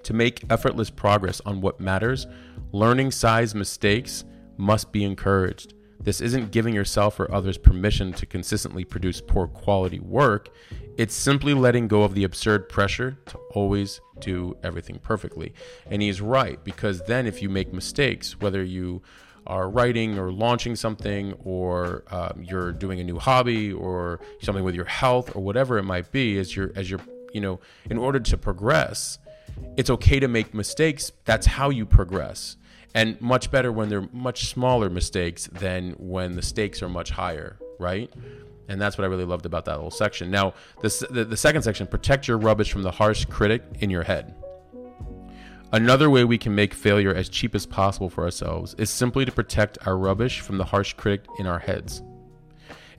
To 0.05 0.13
make 0.13 0.45
effortless 0.51 0.91
progress 0.91 1.41
on 1.47 1.61
what 1.61 1.81
matters, 1.81 2.27
learning 2.73 3.11
size 3.11 3.55
mistakes 3.55 4.25
must 4.57 4.93
be 4.93 5.03
encouraged. 5.03 5.74
This 6.05 6.21
isn't 6.21 6.51
giving 6.51 6.75
yourself 6.75 7.19
or 7.19 7.33
others 7.33 7.57
permission 7.57 8.13
to 8.13 8.27
consistently 8.27 8.85
produce 8.85 9.23
poor 9.23 9.47
quality 9.47 10.01
work. 10.01 10.51
It's 10.99 11.15
simply 11.15 11.55
letting 11.55 11.89
go 11.89 12.03
of 12.03 12.15
the 12.15 12.25
absurd 12.25 12.69
pressure 12.69 13.19
to 13.27 13.39
always 13.53 14.01
do 14.21 14.57
everything 14.63 14.99
perfectly. 14.99 15.55
And 15.91 16.03
he's 16.03 16.21
right, 16.21 16.63
because 16.63 17.03
then 17.07 17.27
if 17.27 17.43
you 17.43 17.49
make 17.49 17.73
mistakes, 17.73 18.39
whether 18.39 18.63
you 18.63 19.03
are 19.47 19.69
writing 19.69 20.19
or 20.19 20.31
launching 20.31 20.77
something, 20.77 21.33
or 21.45 22.05
um, 22.11 22.43
you're 22.43 22.73
doing 22.73 23.01
a 23.01 23.05
new 23.05 23.19
hobby, 23.19 23.73
or 23.73 24.21
something 24.41 24.63
with 24.63 24.75
your 24.75 24.85
health, 24.85 25.35
or 25.35 25.43
whatever 25.43 25.79
it 25.79 25.83
might 25.85 26.13
be, 26.13 26.39
as 26.39 26.55
you're, 26.55 26.71
as 26.77 26.91
you're, 26.91 27.01
you 27.33 27.41
know, 27.41 27.61
in 27.91 27.99
order 27.99 28.21
to 28.21 28.37
progress, 28.37 29.19
it's 29.77 29.91
okay 29.91 30.21
to 30.21 30.29
make 30.29 30.55
mistakes. 30.55 31.13
That's 31.25 31.47
how 31.47 31.71
you 31.71 31.87
progress. 31.87 32.57
And 32.95 33.21
much 33.21 33.51
better 33.51 33.73
when 33.73 33.89
they're 33.89 34.09
much 34.13 34.47
smaller 34.47 34.89
mistakes 34.89 35.49
than 35.53 35.93
when 35.99 36.37
the 36.37 36.43
stakes 36.43 36.83
are 36.83 36.89
much 36.89 37.11
higher, 37.11 37.59
right? 37.81 38.13
And 38.69 38.81
that's 38.81 38.97
what 38.97 39.05
I 39.05 39.09
really 39.09 39.25
loved 39.25 39.47
about 39.47 39.65
that 39.65 39.79
whole 39.79 39.91
section. 39.91 40.31
Now, 40.31 40.55
the, 40.81 41.07
the, 41.11 41.25
the 41.25 41.37
second 41.37 41.63
section 41.63 41.87
protect 41.87 42.29
your 42.29 42.39
rubbish 42.39 42.73
from 42.73 42.83
the 42.83 42.93
harsh 42.93 43.25
critic 43.25 43.63
in 43.81 43.91
your 43.91 44.05
head. 44.05 44.35
Another 45.73 46.09
way 46.09 46.23
we 46.23 46.39
can 46.39 46.55
make 46.55 46.73
failure 46.73 47.13
as 47.13 47.29
cheap 47.29 47.53
as 47.55 47.67
possible 47.67 48.09
for 48.09 48.23
ourselves 48.23 48.75
is 48.79 48.91
simply 48.91 49.25
to 49.25 49.33
protect 49.33 49.77
our 49.87 49.99
rubbish 49.99 50.41
from 50.41 50.57
the 50.57 50.65
harsh 50.65 50.93
critic 50.93 51.27
in 51.41 51.47
our 51.47 51.59
heads. 51.59 52.01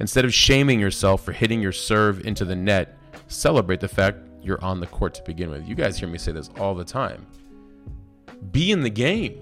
Instead 0.02 0.26
of 0.26 0.34
shaming 0.34 0.78
yourself 0.78 1.24
for 1.24 1.32
hitting 1.32 1.62
your 1.62 1.72
serve 1.72 2.26
into 2.28 2.44
the 2.44 2.56
net, 2.56 2.98
celebrate 3.28 3.80
the 3.80 3.88
fact 3.88 4.18
you're 4.42 4.62
on 4.64 4.82
the 4.82 4.88
court 4.88 5.14
to 5.14 5.24
begin 5.24 5.50
with. 5.50 5.66
You 5.66 5.74
guys 5.74 5.98
hear 5.98 6.10
me 6.10 6.18
say 6.18 6.34
this 6.34 6.50
all 6.60 6.76
the 6.76 6.84
time. 6.84 7.26
Be 8.52 8.72
in 8.72 8.82
the 8.82 8.90
game. 8.90 9.42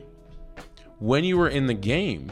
When 0.99 1.23
you 1.23 1.39
are 1.41 1.49
in 1.49 1.67
the 1.67 1.73
game, 1.73 2.31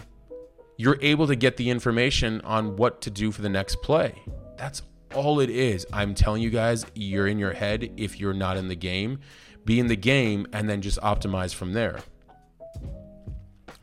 you're 0.77 0.97
able 1.01 1.27
to 1.27 1.35
get 1.35 1.57
the 1.57 1.69
information 1.69 2.41
on 2.41 2.75
what 2.75 3.01
to 3.01 3.09
do 3.09 3.31
for 3.31 3.41
the 3.41 3.49
next 3.49 3.81
play. 3.81 4.15
That's 4.57 4.81
all 5.13 5.39
it 5.39 5.49
is. 5.49 5.85
I'm 5.91 6.15
telling 6.15 6.41
you 6.41 6.49
guys, 6.49 6.85
you're 6.95 7.27
in 7.27 7.37
your 7.37 7.53
head 7.53 7.91
if 7.97 8.19
you're 8.19 8.33
not 8.33 8.57
in 8.57 8.67
the 8.67 8.75
game. 8.75 9.19
Be 9.65 9.79
in 9.79 9.87
the 9.87 9.95
game 9.95 10.47
and 10.53 10.69
then 10.69 10.81
just 10.81 10.99
optimize 11.01 11.53
from 11.53 11.73
there. 11.73 11.99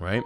Right? 0.00 0.23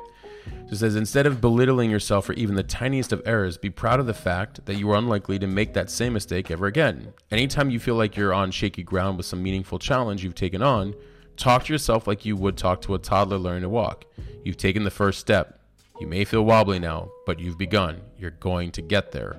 So 0.67 0.73
it 0.73 0.77
says 0.77 0.97
instead 0.97 1.27
of 1.27 1.41
belittling 1.41 1.91
yourself 1.91 2.27
for 2.27 2.33
even 2.35 2.55
the 2.55 2.63
tiniest 2.63 3.13
of 3.13 3.23
errors, 3.27 3.59
be 3.59 3.71
proud 3.71 4.01
of 4.01 4.07
the 4.07 4.15
fact 4.15 4.65
that 4.67 4.77
you 4.77 4.91
are 4.91 4.97
unlikely 4.97 5.39
to 5.41 5.47
make 5.47 5.75
that 5.75 5.91
same 5.91 6.13
mistake 6.15 6.51
ever 6.51 6.67
again. 6.67 7.13
Anytime 7.31 7.71
you 7.71 7.79
feel 7.79 7.97
like 7.97 8.17
you're 8.17 8.33
on 8.33 8.51
shaky 8.51 8.83
ground 8.83 9.17
with 9.17 9.27
some 9.27 9.43
meaningful 9.43 9.79
challenge 9.79 10.25
you've 10.25 10.35
taken 10.35 10.63
on, 10.63 10.95
talk 11.37 11.65
to 11.65 11.73
yourself 11.73 12.07
like 12.07 12.25
you 12.25 12.37
would 12.37 12.57
talk 12.57 12.81
to 12.83 12.95
a 12.95 12.99
toddler 12.99 13.39
learning 13.39 13.63
to 13.63 13.69
walk. 13.69 14.05
You've 14.45 14.57
taken 14.57 14.85
the 14.85 14.91
first 14.91 15.19
step. 15.21 15.61
You 16.01 16.07
may 16.07 16.25
feel 16.25 16.45
wobbly 16.45 16.79
now, 16.79 17.11
but 17.27 17.39
you've 17.39 17.59
begun. 17.59 18.01
You're 18.19 18.31
going 18.31 18.73
to 18.73 18.83
get 18.83 19.13
there. 19.13 19.39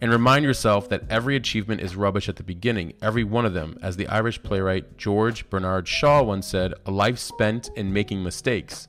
And 0.00 0.10
remind 0.10 0.46
yourself 0.46 0.88
that 0.88 1.02
every 1.10 1.36
achievement 1.36 1.82
is 1.82 1.94
rubbish 1.94 2.28
at 2.28 2.36
the 2.36 2.42
beginning, 2.42 2.94
every 3.02 3.22
one 3.22 3.44
of 3.44 3.52
them. 3.52 3.78
As 3.82 3.96
the 3.96 4.08
Irish 4.08 4.42
playwright 4.42 4.96
George 4.96 5.48
Bernard 5.50 5.86
Shaw 5.86 6.22
once 6.22 6.46
said, 6.46 6.72
a 6.86 6.90
life 6.90 7.18
spent 7.18 7.68
in 7.76 7.92
making 7.92 8.22
mistakes 8.22 8.88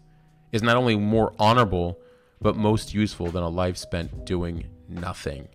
is 0.53 0.63
not 0.63 0.77
only 0.77 0.95
more 0.95 1.33
honorable, 1.38 2.00
but 2.39 2.55
most 2.55 2.93
useful 2.93 3.27
than 3.27 3.43
a 3.43 3.50
life 3.50 3.77
spent 3.77 4.25
doing 4.25 4.65
nothing. 4.88 5.50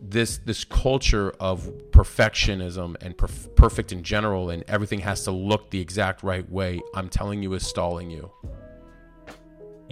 This 0.00 0.38
this 0.38 0.64
culture 0.64 1.32
of 1.40 1.62
perfectionism 1.90 2.96
and 3.00 3.16
perf- 3.16 3.54
perfect 3.56 3.92
in 3.92 4.02
general, 4.02 4.50
and 4.50 4.64
everything 4.68 5.00
has 5.00 5.24
to 5.24 5.30
look 5.30 5.70
the 5.70 5.80
exact 5.80 6.22
right 6.22 6.48
way. 6.50 6.80
I'm 6.94 7.08
telling 7.08 7.42
you, 7.42 7.54
is 7.54 7.66
stalling 7.66 8.10
you 8.10 8.30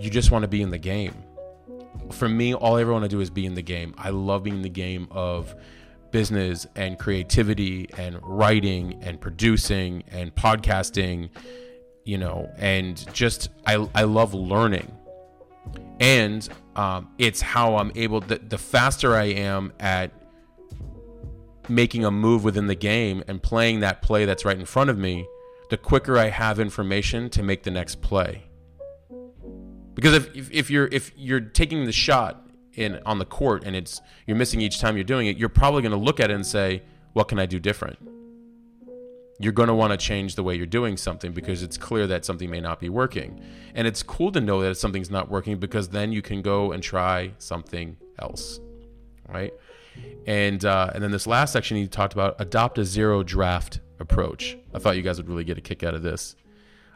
you 0.02 0.10
just 0.10 0.30
want 0.30 0.42
to 0.42 0.48
be 0.48 0.62
in 0.62 0.70
the 0.70 0.78
game. 0.78 1.14
For 2.12 2.28
me, 2.28 2.54
all 2.54 2.76
I 2.76 2.80
ever 2.80 2.92
want 2.92 3.04
to 3.04 3.08
do 3.08 3.20
is 3.20 3.30
be 3.30 3.46
in 3.46 3.54
the 3.54 3.62
game. 3.62 3.94
I 3.98 4.10
love 4.10 4.44
being 4.44 4.56
in 4.56 4.62
the 4.62 4.68
game 4.68 5.08
of 5.10 5.54
business 6.10 6.66
and 6.74 6.98
creativity 6.98 7.88
and 7.96 8.18
writing 8.22 8.98
and 9.02 9.20
producing 9.20 10.02
and 10.08 10.34
podcasting, 10.34 11.30
you 12.04 12.18
know, 12.18 12.50
and 12.56 13.12
just 13.12 13.50
I, 13.66 13.88
I 13.94 14.04
love 14.04 14.34
learning. 14.34 14.90
And 16.00 16.48
um, 16.76 17.08
it's 17.18 17.40
how 17.42 17.76
I'm 17.76 17.92
able, 17.94 18.20
the, 18.20 18.38
the 18.38 18.58
faster 18.58 19.14
I 19.14 19.26
am 19.26 19.72
at 19.78 20.12
making 21.68 22.04
a 22.04 22.10
move 22.10 22.42
within 22.42 22.66
the 22.66 22.74
game 22.74 23.22
and 23.28 23.42
playing 23.42 23.80
that 23.80 24.02
play 24.02 24.24
that's 24.24 24.44
right 24.44 24.58
in 24.58 24.64
front 24.64 24.90
of 24.90 24.98
me, 24.98 25.26
the 25.68 25.76
quicker 25.76 26.18
I 26.18 26.30
have 26.30 26.58
information 26.58 27.30
to 27.30 27.42
make 27.42 27.62
the 27.62 27.70
next 27.70 28.00
play. 28.00 28.44
Because 29.94 30.14
if, 30.14 30.34
if, 30.34 30.50
if 30.50 30.70
you're 30.70 30.86
if 30.86 31.12
you're 31.16 31.40
taking 31.40 31.84
the 31.84 31.92
shot 31.92 32.48
in 32.74 33.00
on 33.04 33.18
the 33.18 33.24
court 33.24 33.64
and 33.64 33.76
it's 33.76 34.00
you're 34.26 34.36
missing 34.36 34.60
each 34.60 34.80
time 34.80 34.96
you're 34.96 35.04
doing 35.04 35.26
it, 35.26 35.36
you're 35.36 35.48
probably 35.48 35.82
going 35.82 35.92
to 35.92 35.98
look 35.98 36.20
at 36.20 36.30
it 36.30 36.34
and 36.34 36.46
say, 36.46 36.82
"What 37.12 37.28
can 37.28 37.38
I 37.38 37.46
do 37.46 37.58
different?" 37.58 37.98
You're 39.40 39.52
going 39.52 39.68
to 39.68 39.74
want 39.74 39.92
to 39.92 39.96
change 39.96 40.34
the 40.34 40.42
way 40.42 40.54
you're 40.54 40.66
doing 40.66 40.98
something 40.98 41.32
because 41.32 41.62
it's 41.62 41.78
clear 41.78 42.06
that 42.08 42.26
something 42.26 42.50
may 42.50 42.60
not 42.60 42.78
be 42.78 42.90
working. 42.90 43.40
And 43.74 43.86
it's 43.86 44.02
cool 44.02 44.30
to 44.32 44.40
know 44.40 44.60
that 44.60 44.74
something's 44.76 45.10
not 45.10 45.30
working 45.30 45.58
because 45.58 45.88
then 45.88 46.12
you 46.12 46.20
can 46.20 46.42
go 46.42 46.72
and 46.72 46.82
try 46.82 47.32
something 47.38 47.96
else. 48.18 48.60
Right? 49.26 49.54
And 50.26 50.62
uh, 50.64 50.90
and 50.94 51.02
then 51.02 51.10
this 51.10 51.26
last 51.26 51.52
section 51.52 51.78
he 51.78 51.88
talked 51.88 52.12
about 52.12 52.36
adopt 52.38 52.78
a 52.78 52.84
zero 52.84 53.22
draft 53.22 53.80
approach. 53.98 54.58
I 54.74 54.78
thought 54.78 54.96
you 54.96 55.02
guys 55.02 55.16
would 55.16 55.28
really 55.28 55.44
get 55.44 55.56
a 55.56 55.62
kick 55.62 55.82
out 55.82 55.94
of 55.94 56.02
this. 56.02 56.36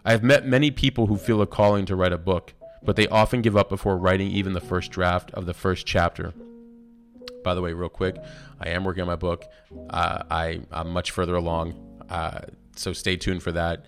I 0.04 0.12
have 0.12 0.22
met 0.22 0.46
many 0.46 0.70
people 0.70 1.06
who 1.06 1.16
feel 1.16 1.40
a 1.40 1.46
calling 1.46 1.86
to 1.86 1.96
write 1.96 2.12
a 2.12 2.18
book, 2.18 2.52
but 2.82 2.96
they 2.96 3.08
often 3.08 3.40
give 3.40 3.56
up 3.56 3.70
before 3.70 3.96
writing 3.96 4.30
even 4.30 4.52
the 4.52 4.60
first 4.60 4.90
draft 4.90 5.30
of 5.30 5.46
the 5.46 5.54
first 5.54 5.86
chapter. 5.86 6.34
By 7.42 7.54
the 7.54 7.62
way, 7.62 7.72
real 7.72 7.88
quick, 7.88 8.16
I 8.60 8.70
am 8.70 8.84
working 8.84 9.02
on 9.02 9.06
my 9.06 9.16
book. 9.16 9.44
Uh, 9.90 10.22
I 10.30 10.60
I'm 10.70 10.90
much 10.90 11.10
further 11.10 11.36
along, 11.36 11.93
uh, 12.14 12.40
so 12.76 12.92
stay 12.92 13.16
tuned 13.16 13.42
for 13.42 13.52
that 13.52 13.84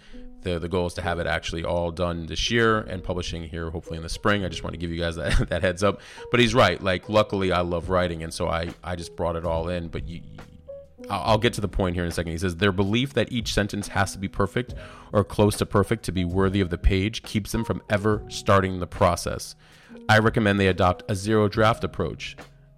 the 0.46 0.58
the 0.58 0.68
goal 0.68 0.86
is 0.86 0.94
to 0.94 1.02
have 1.02 1.18
it 1.18 1.26
actually 1.26 1.64
all 1.64 1.90
done 1.90 2.26
this 2.26 2.50
year 2.50 2.78
and 2.78 3.02
publishing 3.02 3.42
here 3.42 3.70
hopefully 3.70 3.96
in 3.96 4.02
the 4.02 4.08
spring. 4.08 4.44
I 4.44 4.48
just 4.48 4.62
want 4.62 4.74
to 4.74 4.78
give 4.78 4.90
you 4.90 5.00
guys 5.00 5.16
that, 5.16 5.48
that 5.50 5.62
heads 5.62 5.82
up. 5.82 6.00
But 6.30 6.40
he's 6.40 6.54
right. 6.54 6.82
Like 6.82 7.08
luckily 7.08 7.52
I 7.52 7.60
love 7.60 7.90
writing 7.90 8.22
and 8.22 8.32
so 8.32 8.48
I 8.48 8.70
I 8.82 8.96
just 8.96 9.16
brought 9.16 9.36
it 9.36 9.44
all 9.44 9.68
in. 9.68 9.88
But 9.88 10.08
you, 10.08 10.22
I'll 11.10 11.38
get 11.38 11.52
to 11.54 11.60
the 11.60 11.68
point 11.68 11.94
here 11.94 12.04
in 12.04 12.10
a 12.10 12.12
second. 12.12 12.32
He 12.32 12.38
says 12.38 12.56
their 12.56 12.72
belief 12.72 13.12
that 13.14 13.30
each 13.30 13.52
sentence 13.52 13.88
has 13.88 14.12
to 14.12 14.18
be 14.18 14.28
perfect 14.28 14.74
or 15.12 15.24
close 15.24 15.56
to 15.58 15.66
perfect 15.66 16.04
to 16.04 16.12
be 16.12 16.24
worthy 16.24 16.60
of 16.60 16.70
the 16.70 16.78
page 16.78 17.22
keeps 17.22 17.52
them 17.52 17.64
from 17.64 17.82
ever 17.90 18.22
starting 18.28 18.78
the 18.78 18.86
process. 18.86 19.56
I 20.08 20.18
recommend 20.20 20.60
they 20.60 20.68
adopt 20.68 21.02
a 21.08 21.14
zero 21.14 21.48
draft 21.48 21.82
approach. 21.82 22.36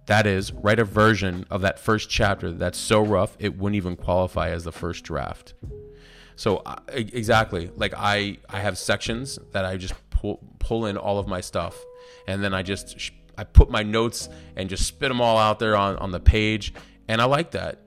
That 0.09 0.25
is, 0.25 0.51
write 0.51 0.79
a 0.79 0.85
version 0.85 1.45
of 1.51 1.61
that 1.61 1.77
first 1.77 2.09
chapter 2.09 2.51
that's 2.51 2.79
so 2.79 2.99
rough 2.99 3.37
it 3.37 3.59
wouldn't 3.59 3.75
even 3.75 3.95
qualify 3.95 4.49
as 4.49 4.63
the 4.63 4.71
first 4.71 5.03
draft. 5.03 5.53
So 6.35 6.63
exactly, 6.87 7.69
like 7.75 7.93
I 7.95 8.39
I 8.49 8.59
have 8.59 8.79
sections 8.79 9.37
that 9.51 9.65
I 9.65 9.77
just 9.77 9.93
pull 10.09 10.39
pull 10.57 10.87
in 10.87 10.97
all 10.97 11.19
of 11.19 11.27
my 11.27 11.41
stuff, 11.41 11.77
and 12.27 12.43
then 12.43 12.55
I 12.55 12.63
just 12.63 13.11
I 13.37 13.43
put 13.43 13.69
my 13.69 13.83
notes 13.83 14.29
and 14.55 14.67
just 14.67 14.87
spit 14.87 15.09
them 15.09 15.21
all 15.21 15.37
out 15.37 15.59
there 15.59 15.75
on 15.75 15.95
on 15.97 16.09
the 16.09 16.19
page, 16.19 16.73
and 17.07 17.21
I 17.21 17.25
like 17.25 17.51
that. 17.51 17.83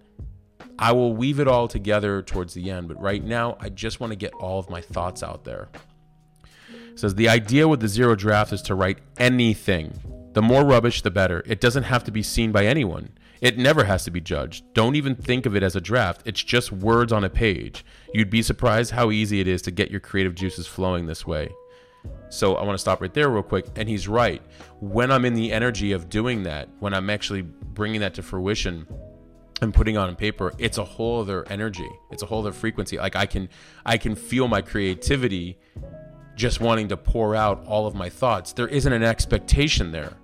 I 0.79 0.93
will 0.93 1.17
weave 1.17 1.41
it 1.41 1.49
all 1.49 1.67
together 1.67 2.23
towards 2.23 2.55
the 2.55 2.71
end, 2.71 2.87
but 2.87 3.03
right 3.03 3.25
now 3.25 3.57
I 3.59 3.69
just 3.69 3.99
want 3.99 4.13
to 4.13 4.17
get 4.17 4.33
all 4.35 4.61
of 4.61 4.71
my 4.71 4.81
thoughts 4.81 5.25
out 5.25 5.43
there. 5.43 5.71
It 6.93 7.01
says 7.01 7.17
the 7.17 7.29
idea 7.29 7.67
with 7.67 7.81
the 7.81 7.89
zero 7.89 8.15
draft 8.15 8.53
is 8.53 8.63
to 8.63 8.77
write 8.77 8.99
anything. 9.19 10.22
The 10.33 10.43
more 10.43 10.65
rubbish, 10.65 11.03
the 11.03 11.11
better. 11.11 11.43
It 11.47 11.61
doesn't 11.61 11.83
have 11.85 12.05
to 12.05 12.11
be 12.11 12.23
seen 12.23 12.53
by 12.53 12.65
anyone. 12.65 13.11
It 13.43 13.59
never 13.59 13.85
has 13.85 14.05
to 14.05 14.11
be 14.11 14.21
judged. 14.21 14.65
Don't 14.73 14.95
even 14.95 15.15
think 15.15 15.45
of 15.45 15.55
it 15.55 15.63
as 15.63 15.77
a 15.77 15.81
draft. 15.81 16.23
It's 16.25 16.43
just 16.43 16.73
words 16.73 17.13
on 17.13 17.25
a 17.25 17.29
page. 17.29 17.85
You'd 18.15 18.31
be 18.31 18.41
surprised 18.41 18.93
how 18.93 19.11
easy 19.11 19.41
it 19.41 19.49
is 19.49 19.61
to 19.63 19.71
get 19.71 19.91
your 19.91 20.01
creative 20.01 20.35
juices 20.35 20.67
flowing 20.67 21.07
this 21.07 21.27
way. 21.27 21.51
So 22.31 22.55
I 22.55 22.65
want 22.65 22.75
to 22.75 22.81
stop 22.81 23.03
right 23.03 23.13
there 23.13 23.29
real 23.29 23.43
quick. 23.43 23.67
And 23.77 23.89
he's 23.89 24.09
right. 24.09 24.41
When 24.81 25.11
I'm 25.11 25.25
in 25.25 25.35
the 25.35 25.53
energy 25.53 25.93
of 25.93 26.09
doing 26.09 26.45
that, 26.45 26.69
when 26.79 26.95
I'm 26.95 27.11
actually 27.11 27.43
bringing 27.43 28.01
that 28.01 28.15
to 28.15 28.23
fruition 28.23 28.87
and 29.61 29.75
putting 29.75 29.97
it 29.97 29.99
on 29.99 30.17
paper, 30.17 30.53
it's 30.57 30.79
a 30.79 30.85
whole 30.85 31.21
other 31.21 31.47
energy. 31.51 31.91
It's 32.11 32.23
a 32.23 32.27
whole 32.27 32.41
other 32.41 32.53
frequency. 32.53 32.97
Like 32.97 33.17
I 33.17 33.27
can 33.27 33.51
I 33.85 33.99
can 33.99 34.15
feel 34.15 34.49
my 34.49 34.63
creativity 34.63 35.59
just 36.37 36.61
wanting 36.61 36.89
to 36.89 36.97
pour 36.97 37.37
out 37.37 37.67
all 37.67 37.87
of 37.87 37.95
my 37.95 38.09
thoughts. 38.09 38.53
There 38.53 38.69
isn't 38.69 38.93
an 38.93 39.03
expectation 39.03 39.93
there 39.93 40.17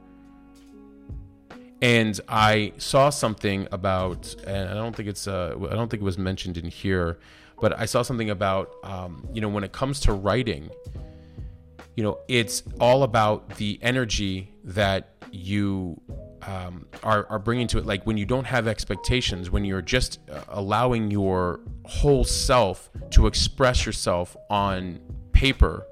and 1.81 2.21
I 2.29 2.73
saw 2.79 3.11
something 3.11 3.69
about, 3.71 4.35
and 4.47 4.69
I 4.69 4.75
don't 4.75 4.95
think 4.97 5.09
it's, 5.09 5.29
uh, 5.29 5.55
I 5.71 5.75
don't 5.75 5.89
think 5.89 6.03
it 6.03 6.05
was 6.05 6.19
mentioned 6.19 6.57
in 6.57 6.67
here, 6.67 7.19
but 7.61 7.79
I 7.79 7.85
saw 7.85 8.03
something 8.03 8.31
about, 8.31 8.75
um, 8.83 9.29
you 9.33 9.41
know, 9.41 9.49
when 9.49 9.65
it 9.65 9.73
comes 9.73 10.01
to 10.01 10.13
writing, 10.13 10.71
you 11.95 12.03
know, 12.03 12.19
it's 12.29 12.63
all 12.81 13.03
about 13.03 13.57
the 13.57 13.79
energy 13.83 14.53
that 14.65 15.11
you 15.31 16.01
um, 16.43 16.87
are, 17.03 17.27
are 17.29 17.39
bringing 17.39 17.67
to 17.69 17.79
it. 17.79 17.87
Like 17.87 18.05
when 18.07 18.17
you 18.17 18.27
don't 18.27 18.47
have 18.47 18.67
expectations, 18.67 19.51
when 19.51 19.65
you're 19.65 19.83
just 19.83 20.19
uh, 20.31 20.43
allowing 20.49 21.11
your 21.11 21.61
whole 21.85 22.25
self 22.25 22.91
to 23.11 23.27
express 23.27 23.87
yourself 23.87 24.37
on 24.51 25.01
paper, 25.33 25.87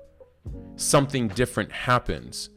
something 0.76 1.28
different 1.28 1.70
happens 1.72 2.50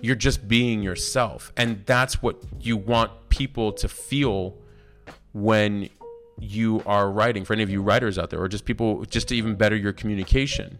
you're 0.00 0.16
just 0.16 0.48
being 0.48 0.82
yourself. 0.82 1.52
And 1.56 1.84
that's 1.86 2.22
what 2.22 2.42
you 2.60 2.76
want 2.76 3.10
people 3.28 3.72
to 3.72 3.88
feel 3.88 4.56
when 5.32 5.88
you 6.38 6.82
are 6.86 7.10
writing. 7.10 7.44
For 7.44 7.52
any 7.52 7.62
of 7.62 7.70
you 7.70 7.82
writers 7.82 8.18
out 8.18 8.30
there, 8.30 8.40
or 8.40 8.48
just 8.48 8.64
people, 8.64 9.04
just 9.04 9.28
to 9.28 9.36
even 9.36 9.54
better 9.54 9.76
your 9.76 9.92
communication. 9.92 10.78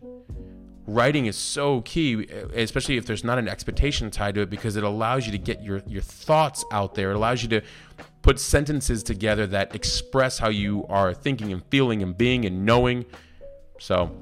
Writing 0.86 1.26
is 1.26 1.36
so 1.36 1.82
key, 1.82 2.26
especially 2.54 2.96
if 2.96 3.04
there's 3.04 3.22
not 3.22 3.38
an 3.38 3.46
expectation 3.46 4.10
tied 4.10 4.34
to 4.36 4.40
it, 4.42 4.50
because 4.50 4.76
it 4.76 4.84
allows 4.84 5.26
you 5.26 5.32
to 5.32 5.38
get 5.38 5.62
your, 5.62 5.82
your 5.86 6.00
thoughts 6.00 6.64
out 6.72 6.94
there. 6.94 7.10
It 7.10 7.16
allows 7.16 7.42
you 7.42 7.48
to 7.50 7.62
put 8.22 8.40
sentences 8.40 9.02
together 9.02 9.46
that 9.48 9.74
express 9.74 10.38
how 10.38 10.48
you 10.48 10.86
are 10.88 11.12
thinking 11.12 11.52
and 11.52 11.62
feeling 11.66 12.02
and 12.02 12.16
being 12.16 12.46
and 12.46 12.64
knowing. 12.64 13.04
So, 13.78 14.16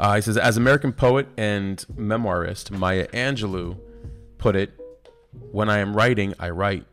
uh, 0.00 0.14
he 0.16 0.20
says, 0.20 0.36
as 0.36 0.56
American 0.56 0.92
poet 0.92 1.28
and 1.36 1.84
memoirist 1.96 2.70
Maya 2.70 3.06
Angelou 3.08 3.78
put 4.38 4.56
it, 4.56 4.72
when 5.52 5.68
I 5.68 5.78
am 5.78 5.96
writing, 5.96 6.34
I 6.38 6.50
write. 6.50 6.84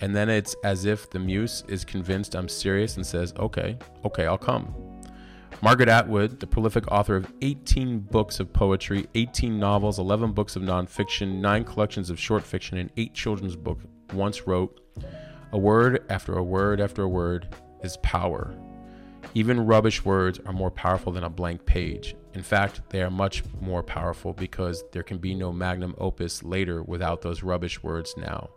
And 0.00 0.14
then 0.14 0.28
it's 0.28 0.54
as 0.64 0.84
if 0.84 1.08
the 1.10 1.18
muse 1.18 1.64
is 1.68 1.84
convinced 1.84 2.34
I'm 2.34 2.48
serious 2.48 2.96
and 2.96 3.06
says, 3.06 3.32
okay, 3.38 3.78
okay, 4.04 4.26
I'll 4.26 4.38
come. 4.38 4.74
Margaret 5.62 5.88
Atwood, 5.88 6.40
the 6.40 6.46
prolific 6.46 6.90
author 6.92 7.16
of 7.16 7.32
18 7.40 8.00
books 8.00 8.40
of 8.40 8.52
poetry, 8.52 9.06
18 9.14 9.58
novels, 9.58 9.98
11 9.98 10.32
books 10.32 10.56
of 10.56 10.62
nonfiction, 10.62 11.40
9 11.40 11.64
collections 11.64 12.10
of 12.10 12.20
short 12.20 12.42
fiction, 12.42 12.76
and 12.76 12.90
8 12.96 13.14
children's 13.14 13.56
books, 13.56 13.84
once 14.12 14.46
wrote, 14.46 14.80
A 15.52 15.58
word 15.58 16.04
after 16.10 16.36
a 16.36 16.42
word 16.42 16.80
after 16.80 17.02
a 17.02 17.08
word 17.08 17.54
is 17.82 17.96
power. 17.98 18.54
Even 19.34 19.64
rubbish 19.64 20.04
words 20.04 20.38
are 20.44 20.52
more 20.52 20.70
powerful 20.70 21.12
than 21.12 21.24
a 21.24 21.30
blank 21.30 21.64
page. 21.64 22.14
In 22.34 22.42
fact, 22.42 22.80
they 22.90 23.00
are 23.00 23.10
much 23.10 23.44
more 23.60 23.82
powerful 23.82 24.32
because 24.32 24.84
there 24.90 25.04
can 25.04 25.18
be 25.18 25.34
no 25.34 25.52
magnum 25.52 25.94
opus 25.98 26.42
later 26.42 26.82
without 26.82 27.22
those 27.22 27.44
rubbish 27.44 27.82
words 27.82 28.14
now. 28.16 28.50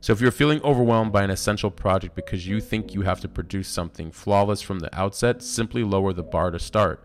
So 0.00 0.12
if 0.12 0.20
you're 0.20 0.30
feeling 0.32 0.60
overwhelmed 0.62 1.12
by 1.12 1.22
an 1.22 1.30
essential 1.30 1.70
project 1.70 2.14
because 2.14 2.46
you 2.46 2.60
think 2.60 2.94
you 2.94 3.02
have 3.02 3.20
to 3.20 3.28
produce 3.28 3.68
something 3.68 4.10
flawless 4.10 4.62
from 4.62 4.80
the 4.80 4.94
outset, 4.98 5.42
simply 5.42 5.84
lower 5.84 6.12
the 6.12 6.22
bar 6.22 6.50
to 6.50 6.58
start. 6.58 7.04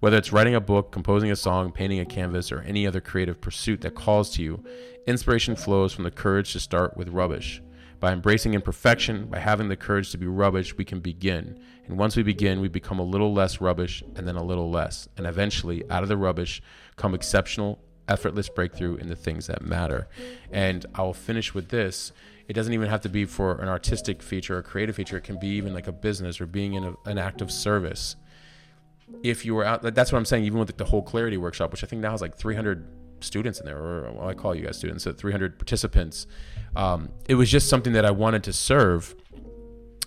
Whether 0.00 0.16
it's 0.16 0.32
writing 0.32 0.54
a 0.54 0.60
book, 0.60 0.92
composing 0.92 1.30
a 1.30 1.36
song, 1.36 1.72
painting 1.72 1.98
a 1.98 2.04
canvas, 2.04 2.52
or 2.52 2.60
any 2.60 2.86
other 2.86 3.00
creative 3.00 3.40
pursuit 3.40 3.80
that 3.80 3.96
calls 3.96 4.30
to 4.30 4.42
you, 4.42 4.62
inspiration 5.06 5.56
flows 5.56 5.92
from 5.92 6.04
the 6.04 6.10
courage 6.12 6.52
to 6.52 6.60
start 6.60 6.96
with 6.96 7.08
rubbish. 7.08 7.60
By 8.00 8.12
embracing 8.12 8.54
imperfection, 8.54 9.26
by 9.26 9.40
having 9.40 9.68
the 9.68 9.76
courage 9.76 10.12
to 10.12 10.18
be 10.18 10.26
rubbish, 10.26 10.76
we 10.76 10.84
can 10.84 11.00
begin. 11.00 11.58
And 11.86 11.98
once 11.98 12.16
we 12.16 12.22
begin, 12.22 12.60
we 12.60 12.68
become 12.68 13.00
a 13.00 13.04
little 13.04 13.32
less 13.32 13.60
rubbish 13.60 14.04
and 14.14 14.26
then 14.26 14.36
a 14.36 14.42
little 14.42 14.70
less. 14.70 15.08
And 15.16 15.26
eventually, 15.26 15.82
out 15.90 16.04
of 16.04 16.08
the 16.08 16.16
rubbish, 16.16 16.62
come 16.96 17.12
exceptional, 17.14 17.80
effortless 18.06 18.48
breakthrough 18.48 18.96
in 18.96 19.08
the 19.08 19.16
things 19.16 19.48
that 19.48 19.62
matter. 19.62 20.08
And 20.52 20.86
I 20.94 21.02
will 21.02 21.14
finish 21.14 21.54
with 21.54 21.70
this. 21.70 22.12
It 22.46 22.52
doesn't 22.52 22.72
even 22.72 22.88
have 22.88 23.00
to 23.02 23.08
be 23.08 23.24
for 23.24 23.60
an 23.60 23.68
artistic 23.68 24.22
feature 24.22 24.58
or 24.58 24.62
creative 24.62 24.94
feature. 24.94 25.16
It 25.16 25.24
can 25.24 25.38
be 25.38 25.48
even 25.48 25.74
like 25.74 25.88
a 25.88 25.92
business 25.92 26.40
or 26.40 26.46
being 26.46 26.74
in 26.74 26.84
a, 26.84 26.94
an 27.04 27.18
act 27.18 27.40
of 27.40 27.50
service. 27.50 28.14
If 29.22 29.44
you 29.44 29.54
were 29.54 29.64
out, 29.64 29.82
that's 29.82 30.12
what 30.12 30.18
I'm 30.18 30.24
saying, 30.24 30.44
even 30.44 30.58
with 30.58 30.76
the 30.76 30.84
whole 30.84 31.02
clarity 31.02 31.36
workshop, 31.36 31.72
which 31.72 31.82
I 31.82 31.86
think 31.86 32.02
now 32.02 32.12
has 32.12 32.20
like 32.20 32.36
300 32.36 32.86
students 33.20 33.60
in 33.60 33.66
there, 33.66 33.78
or 33.78 34.12
well, 34.12 34.28
I 34.28 34.34
call 34.34 34.54
you 34.54 34.64
guys 34.64 34.78
students, 34.78 35.04
so 35.04 35.12
300 35.12 35.58
participants. 35.58 36.26
Um, 36.76 37.10
it 37.28 37.34
was 37.34 37.50
just 37.50 37.68
something 37.68 37.92
that 37.92 38.04
I 38.04 38.10
wanted 38.10 38.44
to 38.44 38.52
serve, 38.52 39.14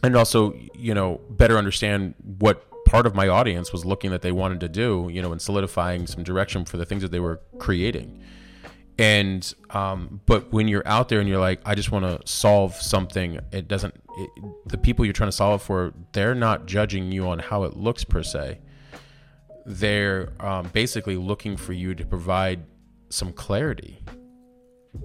and 0.04 0.15
also, 0.15 0.54
you 0.76 0.93
know, 0.93 1.21
better 1.30 1.58
understand 1.58 2.15
what 2.39 2.65
part 2.86 3.06
of 3.06 3.15
my 3.15 3.28
audience 3.28 3.71
was 3.71 3.86
looking 3.86 4.12
that 4.12 4.21
they 4.21 4.32
wanted 4.32 4.60
to 4.60 4.69
do, 4.69 5.10
you 5.12 5.21
know, 5.21 5.32
and 5.32 5.41
solidifying 5.41 6.08
some 6.08 6.24
direction 6.24 6.65
for 6.65 6.78
the 6.78 6.86
things 6.86 7.02
that 7.02 7.12
they 7.12 7.19
were 7.19 7.39
creating. 7.58 8.21
And 8.97 9.54
um, 9.71 10.21
but 10.26 10.52
when 10.52 10.67
you're 10.67 10.88
out 10.88 11.10
there 11.10 11.19
and 11.19 11.28
you're 11.28 11.39
like, 11.39 11.62
I 11.65 11.74
just 11.74 11.91
want 11.91 12.06
to 12.06 12.19
solve 12.32 12.76
something, 12.76 13.39
it 13.52 13.67
doesn't. 13.67 13.95
It, 14.17 14.30
the 14.67 14.78
people 14.78 15.06
you're 15.06 15.13
trying 15.13 15.30
to 15.30 15.36
solve 15.36 15.62
it 15.62 15.63
for, 15.63 15.93
they're 16.12 16.36
not 16.36 16.65
judging 16.65 17.12
you 17.12 17.28
on 17.28 17.39
how 17.39 17.63
it 17.63 17.78
looks 17.78 18.04
per 18.04 18.24
se. 18.24 18.60
They're 19.65 20.34
um, 20.39 20.69
basically 20.74 21.15
looking 21.15 21.56
for 21.56 21.74
you 21.74 21.95
to 21.95 22.06
provide 22.06 22.60
some 23.12 23.34
clarity 23.34 24.04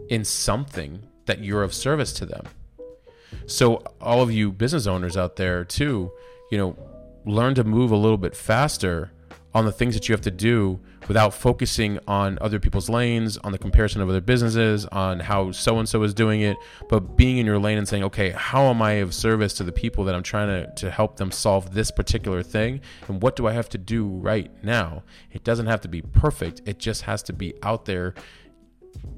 in 0.08 0.24
something 0.24 1.06
that 1.26 1.42
you're 1.42 1.62
of 1.62 1.74
service 1.74 2.12
to 2.14 2.26
them. 2.26 2.44
So, 3.46 3.82
all 4.00 4.22
of 4.22 4.32
you 4.32 4.52
business 4.52 4.86
owners 4.86 5.16
out 5.16 5.36
there, 5.36 5.64
too, 5.64 6.12
you 6.50 6.58
know, 6.58 6.76
learn 7.24 7.54
to 7.56 7.64
move 7.64 7.90
a 7.90 7.96
little 7.96 8.18
bit 8.18 8.36
faster 8.36 9.10
on 9.56 9.64
the 9.64 9.72
things 9.72 9.94
that 9.94 10.06
you 10.06 10.12
have 10.12 10.20
to 10.20 10.30
do 10.30 10.78
without 11.08 11.32
focusing 11.32 11.98
on 12.06 12.36
other 12.42 12.60
people's 12.60 12.90
lanes, 12.90 13.38
on 13.38 13.52
the 13.52 13.58
comparison 13.58 14.02
of 14.02 14.08
other 14.10 14.20
businesses, 14.20 14.84
on 14.86 15.18
how 15.18 15.50
so 15.50 15.78
and 15.78 15.88
so 15.88 16.02
is 16.02 16.12
doing 16.12 16.42
it, 16.42 16.58
but 16.90 17.16
being 17.16 17.38
in 17.38 17.46
your 17.46 17.58
lane 17.58 17.78
and 17.78 17.88
saying, 17.88 18.04
okay, 18.04 18.32
how 18.32 18.64
am 18.64 18.82
I 18.82 18.92
of 19.00 19.14
service 19.14 19.54
to 19.54 19.64
the 19.64 19.72
people 19.72 20.04
that 20.04 20.14
I'm 20.14 20.22
trying 20.22 20.48
to, 20.48 20.74
to 20.74 20.90
help 20.90 21.16
them 21.16 21.30
solve 21.30 21.72
this 21.72 21.90
particular 21.90 22.42
thing? 22.42 22.82
And 23.08 23.22
what 23.22 23.34
do 23.34 23.46
I 23.46 23.52
have 23.52 23.70
to 23.70 23.78
do 23.78 24.06
right 24.06 24.50
now? 24.62 25.04
It 25.32 25.42
doesn't 25.42 25.68
have 25.68 25.80
to 25.80 25.88
be 25.88 26.02
perfect, 26.02 26.60
it 26.66 26.78
just 26.78 27.02
has 27.02 27.22
to 27.22 27.32
be 27.32 27.54
out 27.62 27.86
there 27.86 28.12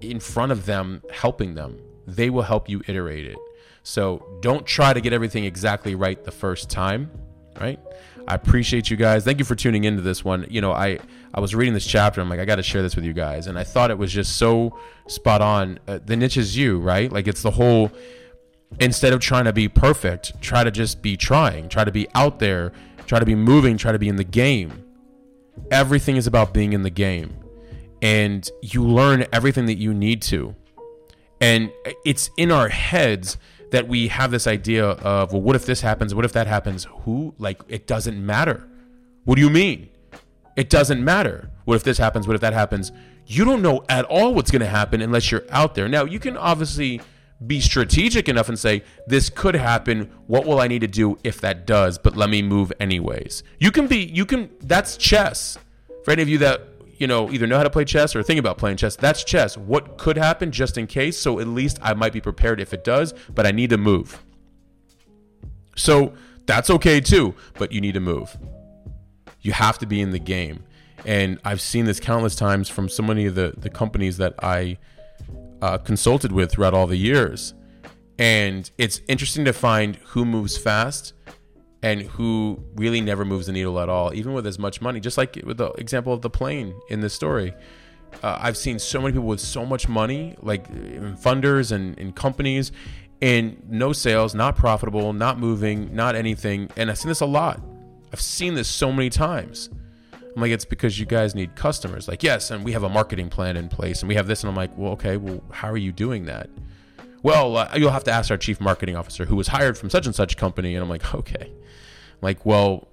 in 0.01 0.21
front 0.21 0.53
of 0.53 0.67
them, 0.67 1.03
helping 1.13 1.57
them. 1.57 1.81
They 2.07 2.31
will 2.31 2.43
help 2.43 2.69
you 2.69 2.81
iterate 2.87 3.27
it. 3.27 3.39
So 3.83 4.25
don't 4.41 4.65
try 4.65 4.93
to 4.93 5.01
get 5.01 5.13
everything 5.13 5.47
exactly 5.47 5.97
right 5.97 6.23
the 6.23 6.31
first 6.31 6.71
time, 6.71 7.11
right? 7.61 7.81
I 8.29 8.35
appreciate 8.35 8.91
you 8.91 8.97
guys. 8.99 9.25
Thank 9.25 9.39
you 9.39 9.47
for 9.47 9.55
tuning 9.55 9.85
into 9.85 10.03
this 10.03 10.23
one. 10.23 10.47
You 10.51 10.61
know, 10.61 10.71
I 10.71 10.99
I 11.33 11.41
was 11.41 11.55
reading 11.55 11.73
this 11.73 11.87
chapter. 11.87 12.21
I'm 12.21 12.29
like, 12.29 12.39
I 12.39 12.45
got 12.45 12.57
to 12.57 12.63
share 12.63 12.83
this 12.83 12.95
with 12.95 13.07
you 13.07 13.15
guys, 13.15 13.47
and 13.47 13.59
I 13.59 13.65
thought 13.65 13.91
it 13.91 13.97
was 13.97 14.13
just 14.13 14.37
so 14.37 14.79
spot 15.07 15.41
on. 15.41 15.79
Uh, 15.89 15.99
the 16.05 16.15
niche 16.15 16.37
is 16.37 16.55
you, 16.55 16.79
right? 16.79 17.11
Like 17.11 17.27
it's 17.27 17.41
the 17.41 17.51
whole. 17.51 17.91
Instead 18.81 19.15
of 19.15 19.21
trying 19.21 19.47
to 19.47 19.53
be 19.55 19.67
perfect, 19.67 20.43
try 20.43 20.63
to 20.63 20.71
just 20.71 21.01
be 21.01 21.17
trying. 21.17 21.71
Try 21.71 21.85
to 21.85 21.91
be 21.91 22.07
out 22.15 22.39
there. 22.39 22.73
Try 23.07 23.19
to 23.19 23.25
be 23.25 23.35
moving. 23.35 23.79
Try 23.79 23.93
to 23.93 23.99
be 23.99 24.09
in 24.09 24.17
the 24.17 24.25
game. 24.25 24.85
Everything 25.71 26.17
is 26.17 26.27
about 26.27 26.53
being 26.53 26.75
in 26.75 26.83
the 26.83 26.91
game, 26.91 27.35
and 28.03 28.49
you 28.61 28.87
learn 28.87 29.25
everything 29.33 29.65
that 29.67 29.79
you 29.79 29.95
need 29.95 30.21
to. 30.23 30.55
And 31.41 31.73
it's 32.05 32.29
in 32.37 32.53
our 32.53 32.69
heads 32.69 33.39
that 33.71 33.89
we 33.89 34.09
have 34.09 34.31
this 34.31 34.47
idea 34.47 34.85
of, 34.85 35.33
well, 35.33 35.43
what 35.43 35.57
if 35.57 35.67
this 35.67 35.81
happens? 35.81 36.15
What 36.15 36.25
if 36.25 36.33
that 36.33 36.47
happens? 36.47 36.87
Who? 37.03 37.35
Like, 37.39 37.63
it 37.69 37.87
doesn't 37.87 38.25
matter. 38.25 38.67
What 39.25 39.35
do 39.37 39.43
you 39.43 39.51
mean? 39.51 39.91
It 40.57 40.71
doesn't 40.71 41.05
matter. 41.05 41.51
What 41.65 41.77
if 41.77 41.85
this 41.85 41.99
happens? 41.99 42.27
What 42.27 42.35
if 42.35 42.41
that 42.41 42.53
happens? 42.53 42.93
You 43.27 43.45
don't 43.45 43.61
know 43.61 43.85
at 43.89 44.05
all 44.07 44.35
what's 44.35 44.51
going 44.51 44.61
to 44.61 44.67
happen 44.67 45.03
unless 45.03 45.31
you're 45.31 45.45
out 45.51 45.75
there. 45.75 45.89
Now, 45.89 46.05
you 46.05 46.19
can 46.19 46.37
obviously 46.37 47.01
be 47.47 47.61
strategic 47.61 48.29
enough 48.29 48.49
and 48.49 48.59
say, 48.59 48.83
this 49.07 49.31
could 49.31 49.55
happen. 49.55 50.11
What 50.27 50.47
will 50.47 50.61
I 50.61 50.67
need 50.67 50.81
to 50.81 50.89
do 50.89 51.19
if 51.23 51.41
that 51.43 51.67
does? 51.67 51.99
But 51.99 52.17
let 52.17 52.31
me 52.31 52.43
move 52.43 52.73
anyways. 52.81 53.43
You 53.59 53.71
can 53.71 53.87
be, 53.87 53.99
you 53.99 54.25
can, 54.25 54.51
that's 54.61 54.97
chess. 54.97 55.59
For 56.05 56.11
any 56.11 56.23
of 56.23 56.29
you 56.29 56.39
that 56.39 56.63
you 56.99 57.07
know, 57.07 57.31
either 57.31 57.47
know 57.47 57.57
how 57.57 57.63
to 57.63 57.71
play 57.71 57.85
chess 57.85 58.15
or 58.15 58.23
think 58.23 58.39
about 58.39 58.59
playing 58.59 58.77
chess. 58.77 58.97
That's 58.97 59.25
chess. 59.25 59.57
What 59.57 59.99
could 59.99 60.17
happen 60.17 60.51
just 60.51 60.77
in 60.77 60.87
case? 60.87 61.19
So 61.19 61.39
at 61.39 61.47
least 61.47 61.79
I 61.81 61.95
might 61.95 62.13
be 62.13 62.21
prepared 62.21 62.61
if 62.61 62.75
it 62.75 62.85
does, 62.85 63.15
but 63.35 63.47
I 63.47 63.53
need 63.53 63.71
to 63.71 63.79
move. 63.79 64.23
So 65.77 66.13
that's 66.47 66.71
okay 66.71 67.01
too, 67.01 67.35
but 67.55 67.73
you 67.73 67.81
need 67.81 67.95
to 67.95 68.01
move. 68.01 68.37
You 69.41 69.53
have 69.53 69.79
to 69.79 69.87
be 69.87 70.01
in 70.01 70.11
the 70.11 70.19
game. 70.19 70.65
And 71.07 71.39
I've 71.45 71.61
seen 71.61 71.85
this 71.85 72.01
countless 72.01 72.35
times 72.35 72.69
from 72.69 72.89
so 72.89 73.03
many 73.03 73.27
of 73.27 73.37
the, 73.37 73.55
the 73.57 73.71
companies 73.71 74.17
that 74.17 74.35
I 74.43 74.79
uh, 75.63 75.79
consulted 75.79 76.33
with 76.33 76.51
throughout 76.51 76.75
all 76.75 76.89
the 76.89 76.97
years. 76.97 77.55
And 78.19 78.69
it's 78.79 79.01
interesting 79.07 79.45
to 79.45 79.53
find 79.53 79.97
who 80.07 80.25
moves 80.25 80.59
fast 80.59 81.13
and 81.83 82.03
who 82.03 82.63
really 82.75 83.01
never 83.01 83.25
moves 83.25 83.47
the 83.47 83.53
needle 83.53 83.79
at 83.81 83.89
all, 83.89 84.13
even 84.15 84.33
with 84.33 84.47
as 84.47 84.59
much 84.59 84.81
money. 84.81 85.01
Just 85.01 85.17
like 85.19 85.39
with 85.45 85.59
the 85.59 85.71
example 85.73 86.13
of 86.13 86.23
the 86.23 86.31
plane 86.31 86.75
in 86.91 87.01
this 87.01 87.15
story. 87.15 87.55
Uh, 88.23 88.39
I've 88.41 88.57
seen 88.57 88.79
so 88.79 89.01
many 89.01 89.13
people 89.13 89.29
with 89.29 89.41
so 89.41 89.67
much 89.67 89.87
money, 89.87 90.35
like 90.41 90.67
funders 91.21 91.73
and, 91.73 91.99
and 91.99 92.17
companies, 92.17 92.73
and 93.21 93.63
no 93.69 93.93
sales, 93.93 94.35
not 94.35 94.57
profitable, 94.57 95.13
not 95.13 95.39
moving, 95.39 95.95
not 95.95 96.15
anything. 96.15 96.71
And 96.77 96.91
I've 96.91 96.99
seen 96.99 97.11
this 97.11 97.21
a 97.21 97.27
lot. 97.27 97.61
I've 98.13 98.21
seen 98.21 98.55
this 98.55 98.67
so 98.67 98.91
many 98.91 99.11
times. 99.11 99.69
I'm 100.13 100.43
like, 100.43 100.53
it's 100.53 100.65
because 100.65 100.99
you 100.99 101.05
guys 101.05 101.35
need 101.35 101.55
customers. 101.55 102.09
Like, 102.09 102.23
yes, 102.23 102.51
and 102.51 102.65
we 102.65 102.73
have 102.73 102.83
a 102.83 102.89
marketing 102.89 103.29
plan 103.29 103.57
in 103.57 103.69
place, 103.69 104.01
and 104.01 104.09
we 104.09 104.15
have 104.15 104.27
this. 104.27 104.43
And 104.43 104.49
I'm 104.49 104.57
like, 104.57 104.71
well, 104.77 104.93
okay, 104.93 105.17
well, 105.17 105.43
how 105.51 105.69
are 105.69 105.77
you 105.77 105.93
doing 105.93 106.25
that? 106.27 106.49
Well, 107.23 107.57
uh, 107.57 107.71
you'll 107.77 107.91
have 107.91 108.05
to 108.05 108.13
ask 108.13 108.31
our 108.31 108.37
chief 108.37 108.61
marketing 108.61 108.97
officer 108.97 109.25
who 109.25 109.37
was 109.37 109.49
hired 109.49 109.77
from 109.77 109.91
such 109.91 110.07
and 110.07 110.15
such 110.15 110.37
company. 110.37 110.75
And 110.75 110.83
I'm 110.83 110.89
like, 110.89 111.15
okay. 111.15 111.53
Like, 112.21 112.45
well, 112.47 112.89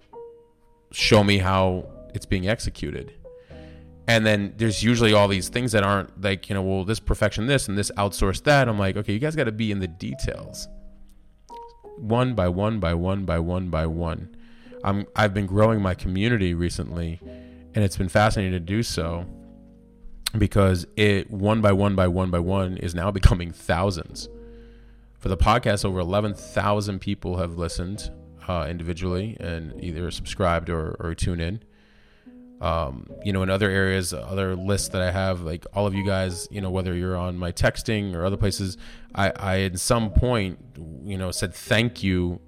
show 0.92 1.24
me 1.24 1.38
how 1.38 1.88
it's 2.14 2.26
being 2.26 2.48
executed. 2.48 3.14
And 4.08 4.26
then 4.26 4.54
there's 4.58 4.84
usually 4.84 5.14
all 5.14 5.28
these 5.28 5.50
things 5.50 5.72
that 5.72 5.84
aren't 5.84 6.22
like, 6.22 6.48
you 6.50 6.56
know, 6.56 6.62
well, 6.62 6.86
this 6.86 7.00
perfection 7.00 7.48
this 7.48 7.68
and 7.68 7.78
this 7.78 7.92
outsource 7.98 8.44
that. 8.44 8.68
I'm 8.68 8.78
like, 8.78 8.98
okay, 8.98 9.14
you 9.14 9.20
guys 9.20 9.36
got 9.36 9.46
to 9.46 9.52
be 9.52 9.72
in 9.72 9.80
the 9.80 9.88
details. 9.88 10.68
One 11.98 12.36
by 12.36 12.50
one 12.50 12.80
by 12.80 12.94
one 12.94 13.26
by 13.26 13.40
one 13.40 13.70
by 13.70 13.88
one. 13.88 14.36
I'm 14.84 15.08
I've 15.16 15.34
been 15.34 15.48
growing 15.48 15.82
my 15.82 15.96
community 15.96 16.54
recently 16.54 17.20
and 17.74 17.84
it's 17.84 17.98
been 17.98 18.10
fascinating 18.10 18.54
to 18.54 18.60
do 18.60 18.84
so 18.84 19.26
because 20.40 20.86
it 20.96 21.30
one 21.30 21.62
by 21.62 21.72
one 21.72 21.96
by 21.96 22.08
one 22.08 22.32
by 22.32 22.40
one 22.40 22.78
is 22.78 22.96
now 22.96 23.12
becoming 23.20 23.52
thousands. 23.52 24.30
For 25.20 25.30
the 25.30 25.38
podcast, 25.38 25.84
over 25.84 26.00
11,000 26.00 27.00
people 27.00 27.38
have 27.38 27.58
listened 27.58 28.12
uh, 28.48 28.68
individually 28.70 29.36
and 29.40 29.74
either 29.84 30.12
subscribed 30.12 30.70
or, 30.70 30.96
or 31.00 31.16
tune 31.16 31.40
in. 31.40 31.64
Um, 32.62 33.10
you 33.24 33.34
know, 33.34 33.44
in 33.44 33.50
other 33.50 33.70
areas, 33.70 34.14
other 34.14 34.56
lists 34.56 34.90
that 34.90 35.02
I 35.02 35.12
have, 35.12 35.42
like 35.42 35.66
all 35.74 35.88
of 35.88 35.94
you 35.94 36.06
guys, 36.06 36.48
you 36.52 36.62
know, 36.62 36.70
whether 36.70 36.94
you're 36.94 37.18
on 37.18 37.38
my 37.38 37.52
texting 37.52 38.16
or 38.16 38.24
other 38.24 38.38
places, 38.38 38.78
I, 39.14 39.32
I 39.36 39.60
at 39.62 39.80
some 39.80 40.12
point, 40.12 40.60
you 41.04 41.18
know, 41.18 41.32
said 41.32 41.54
thank 41.54 42.02
you, 42.02 42.40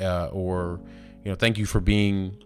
uh, 0.00 0.26
or 0.26 0.80
you 1.24 1.30
know, 1.30 1.36
thank 1.36 1.58
you 1.58 1.66
for 1.66 1.80
being 1.80 2.36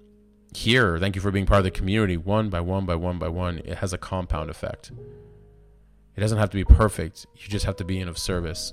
here. 0.55 0.99
Thank 0.99 1.15
you 1.15 1.21
for 1.21 1.31
being 1.31 1.47
part 1.47 1.59
of 1.59 1.65
the 1.65 1.71
community. 1.71 2.17
One 2.17 2.51
by 2.51 2.61
one 2.61 2.87
by 2.87 2.95
one 2.95 3.19
by 3.19 3.29
one, 3.29 3.59
it 3.59 3.79
has 3.79 3.93
a 3.93 3.99
compound 3.99 4.51
effect. 4.51 4.91
It 6.17 6.21
doesn't 6.21 6.39
have 6.39 6.51
to 6.51 6.57
be 6.57 6.65
perfect. 6.65 7.27
You 7.37 7.49
just 7.49 7.65
have 7.65 7.77
to 7.77 7.85
be 7.85 7.99
in 7.99 8.09
of 8.09 8.19
service. 8.19 8.73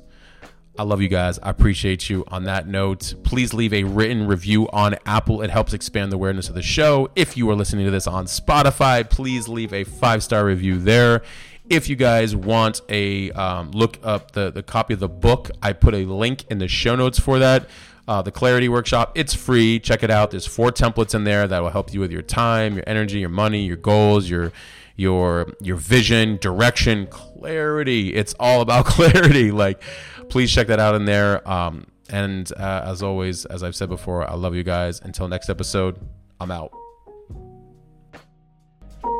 I 0.79 0.83
love 0.83 1.01
you 1.01 1.07
guys. 1.07 1.39
I 1.39 1.49
appreciate 1.49 2.07
you. 2.07 2.23
On 2.27 2.43
that 2.43 2.67
note, 2.67 3.15
please 3.23 3.53
leave 3.53 3.73
a 3.73 3.83
written 3.83 4.27
review 4.27 4.69
on 4.69 4.95
Apple. 5.07 5.41
It 5.41 5.49
helps 5.49 5.73
expand 5.73 6.11
the 6.11 6.17
awareness 6.17 6.49
of 6.49 6.55
the 6.55 6.61
show. 6.61 7.09
If 7.15 7.35
you 7.35 7.49
are 7.49 7.55
listening 7.55 7.85
to 7.85 7.91
this 7.91 8.05
on 8.05 8.25
Spotify, 8.25 9.09
please 9.09 9.47
leave 9.47 9.73
a 9.73 9.83
five 9.85 10.23
star 10.23 10.45
review 10.45 10.77
there. 10.77 11.23
If 11.69 11.89
you 11.89 11.95
guys 11.95 12.35
want 12.35 12.81
a 12.89 13.31
um, 13.31 13.71
look 13.71 13.99
up 14.03 14.31
the, 14.31 14.51
the 14.51 14.63
copy 14.63 14.93
of 14.93 14.99
the 14.99 15.09
book, 15.09 15.49
I 15.61 15.73
put 15.73 15.95
a 15.95 16.05
link 16.05 16.45
in 16.49 16.59
the 16.59 16.67
show 16.67 16.95
notes 16.95 17.19
for 17.19 17.39
that. 17.39 17.67
Uh, 18.08 18.22
the 18.22 18.32
Clarity 18.32 18.70
Workshop, 18.70 19.12
it's 19.15 19.34
free. 19.34 19.80
Check 19.80 20.02
it 20.02 20.10
out. 20.10 20.32
There's 20.32 20.48
four 20.48 20.72
templates 20.72 21.13
in 21.13 21.26
there 21.26 21.48
that 21.48 21.62
will 21.62 21.72
help 21.72 21.93
you 21.93 22.00
with 22.00 22.12
your 22.12 22.22
time, 22.22 22.76
your 22.76 22.84
energy, 22.88 23.20
your 23.20 23.30
money, 23.30 23.65
your 23.65 23.78
goals, 23.78 24.30
your 24.30 24.52
your 24.96 25.48
your 25.62 25.76
vision, 25.76 26.38
direction, 26.38 27.08
clarity. 27.08 28.13
It's 28.13 28.34
all 28.39 28.62
about 28.62 28.86
clarity. 28.96 29.52
Like 29.52 29.82
please 30.30 30.52
check 30.52 30.67
that 30.67 30.80
out 30.80 30.96
in 30.96 31.06
there. 31.06 31.48
Um, 31.48 31.88
and 32.10 32.52
uh, 32.54 32.84
as 32.86 33.04
always, 33.04 33.46
as 33.46 33.63
I've 33.63 33.76
said 33.76 33.89
before, 33.89 34.30
I 34.30 34.36
love 34.36 34.56
you 34.56 34.63
guys. 34.63 35.02
Until 35.02 35.28
next 35.28 35.50
episode, 35.50 36.00
I'm 36.39 36.52
out. 36.52 36.72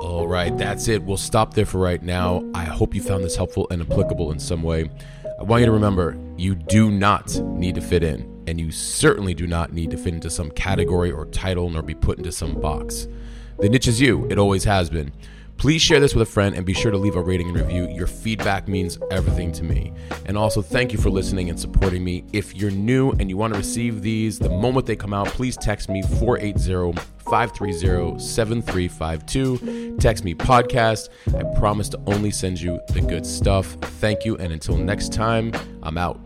All 0.02 0.28
right, 0.28 0.56
that's 0.58 0.88
it. 0.88 1.02
We'll 1.04 1.18
stop 1.18 1.54
there 1.54 1.66
for 1.66 1.80
right 1.80 2.02
now. 2.02 2.44
I 2.54 2.66
hope 2.66 2.94
you 2.94 3.02
found 3.02 3.24
this 3.24 3.36
helpful 3.36 3.68
and 3.72 3.82
applicable 3.82 4.32
in 4.32 4.40
some 4.40 4.62
way. 4.62 4.90
I 5.40 5.44
want 5.44 5.62
you 5.62 5.66
to 5.66 5.72
remember 5.72 6.18
you 6.38 6.56
do 6.56 6.92
not 6.92 7.36
need 7.40 7.76
to 7.76 7.82
fit 7.82 8.04
in, 8.04 8.37
and 8.48 8.60
you 8.60 8.72
certainly 8.72 9.34
do 9.34 9.46
not 9.46 9.74
need 9.74 9.92
to 9.92 9.98
fit 9.98 10.14
into 10.14 10.30
some 10.30 10.50
category 10.52 11.12
or 11.12 11.26
title 11.26 11.70
nor 11.70 11.82
be 11.82 11.94
put 11.94 12.18
into 12.18 12.32
some 12.32 12.60
box. 12.60 13.08
The 13.60 13.70
niche 13.70 13.88
is 13.88 14.00
you, 14.00 14.28
it 14.30 14.38
always 14.38 14.64
has 14.64 14.90
been. 14.90 15.12
Please 15.58 15.82
share 15.82 16.00
this 16.00 16.14
with 16.14 16.28
a 16.28 16.32
friend 16.32 16.56
and 16.56 16.66
be 16.66 16.74
sure 16.74 16.92
to 16.92 16.98
leave 16.98 17.16
a 17.16 17.22
rating 17.22 17.48
and 17.48 17.58
review. 17.58 17.90
Your 17.90 18.06
feedback 18.06 18.68
means 18.68 19.00
everything 19.10 19.52
to 19.54 19.64
me. 19.64 19.92
And 20.28 20.38
also, 20.38 20.62
thank 20.62 20.94
you 20.94 21.00
for 21.00 21.10
listening 21.10 21.50
and 21.50 21.60
supporting 21.60 22.04
me. 22.04 22.26
If 22.32 22.56
you're 22.56 22.70
new 22.70 23.12
and 23.14 23.28
you 23.28 23.38
want 23.38 23.54
to 23.54 23.60
receive 23.60 24.04
these 24.04 24.38
the 24.38 24.50
moment 24.50 24.86
they 24.86 24.96
come 24.96 25.16
out, 25.16 25.28
please 25.30 25.58
text 25.58 25.90
me 25.90 26.04
480 26.04 27.02
530 27.22 28.20
7352. 28.20 29.98
Text 29.98 30.24
me 30.24 30.36
podcast. 30.36 31.10
I 31.36 31.58
promise 31.58 31.90
to 31.90 32.00
only 32.06 32.30
send 32.30 32.62
you 32.62 32.80
the 32.90 33.02
good 33.02 33.26
stuff. 33.26 33.78
Thank 34.00 34.26
you. 34.26 34.38
And 34.38 34.54
until 34.54 34.78
next 34.78 35.12
time, 35.12 35.52
I'm 35.82 35.98
out. 35.98 36.20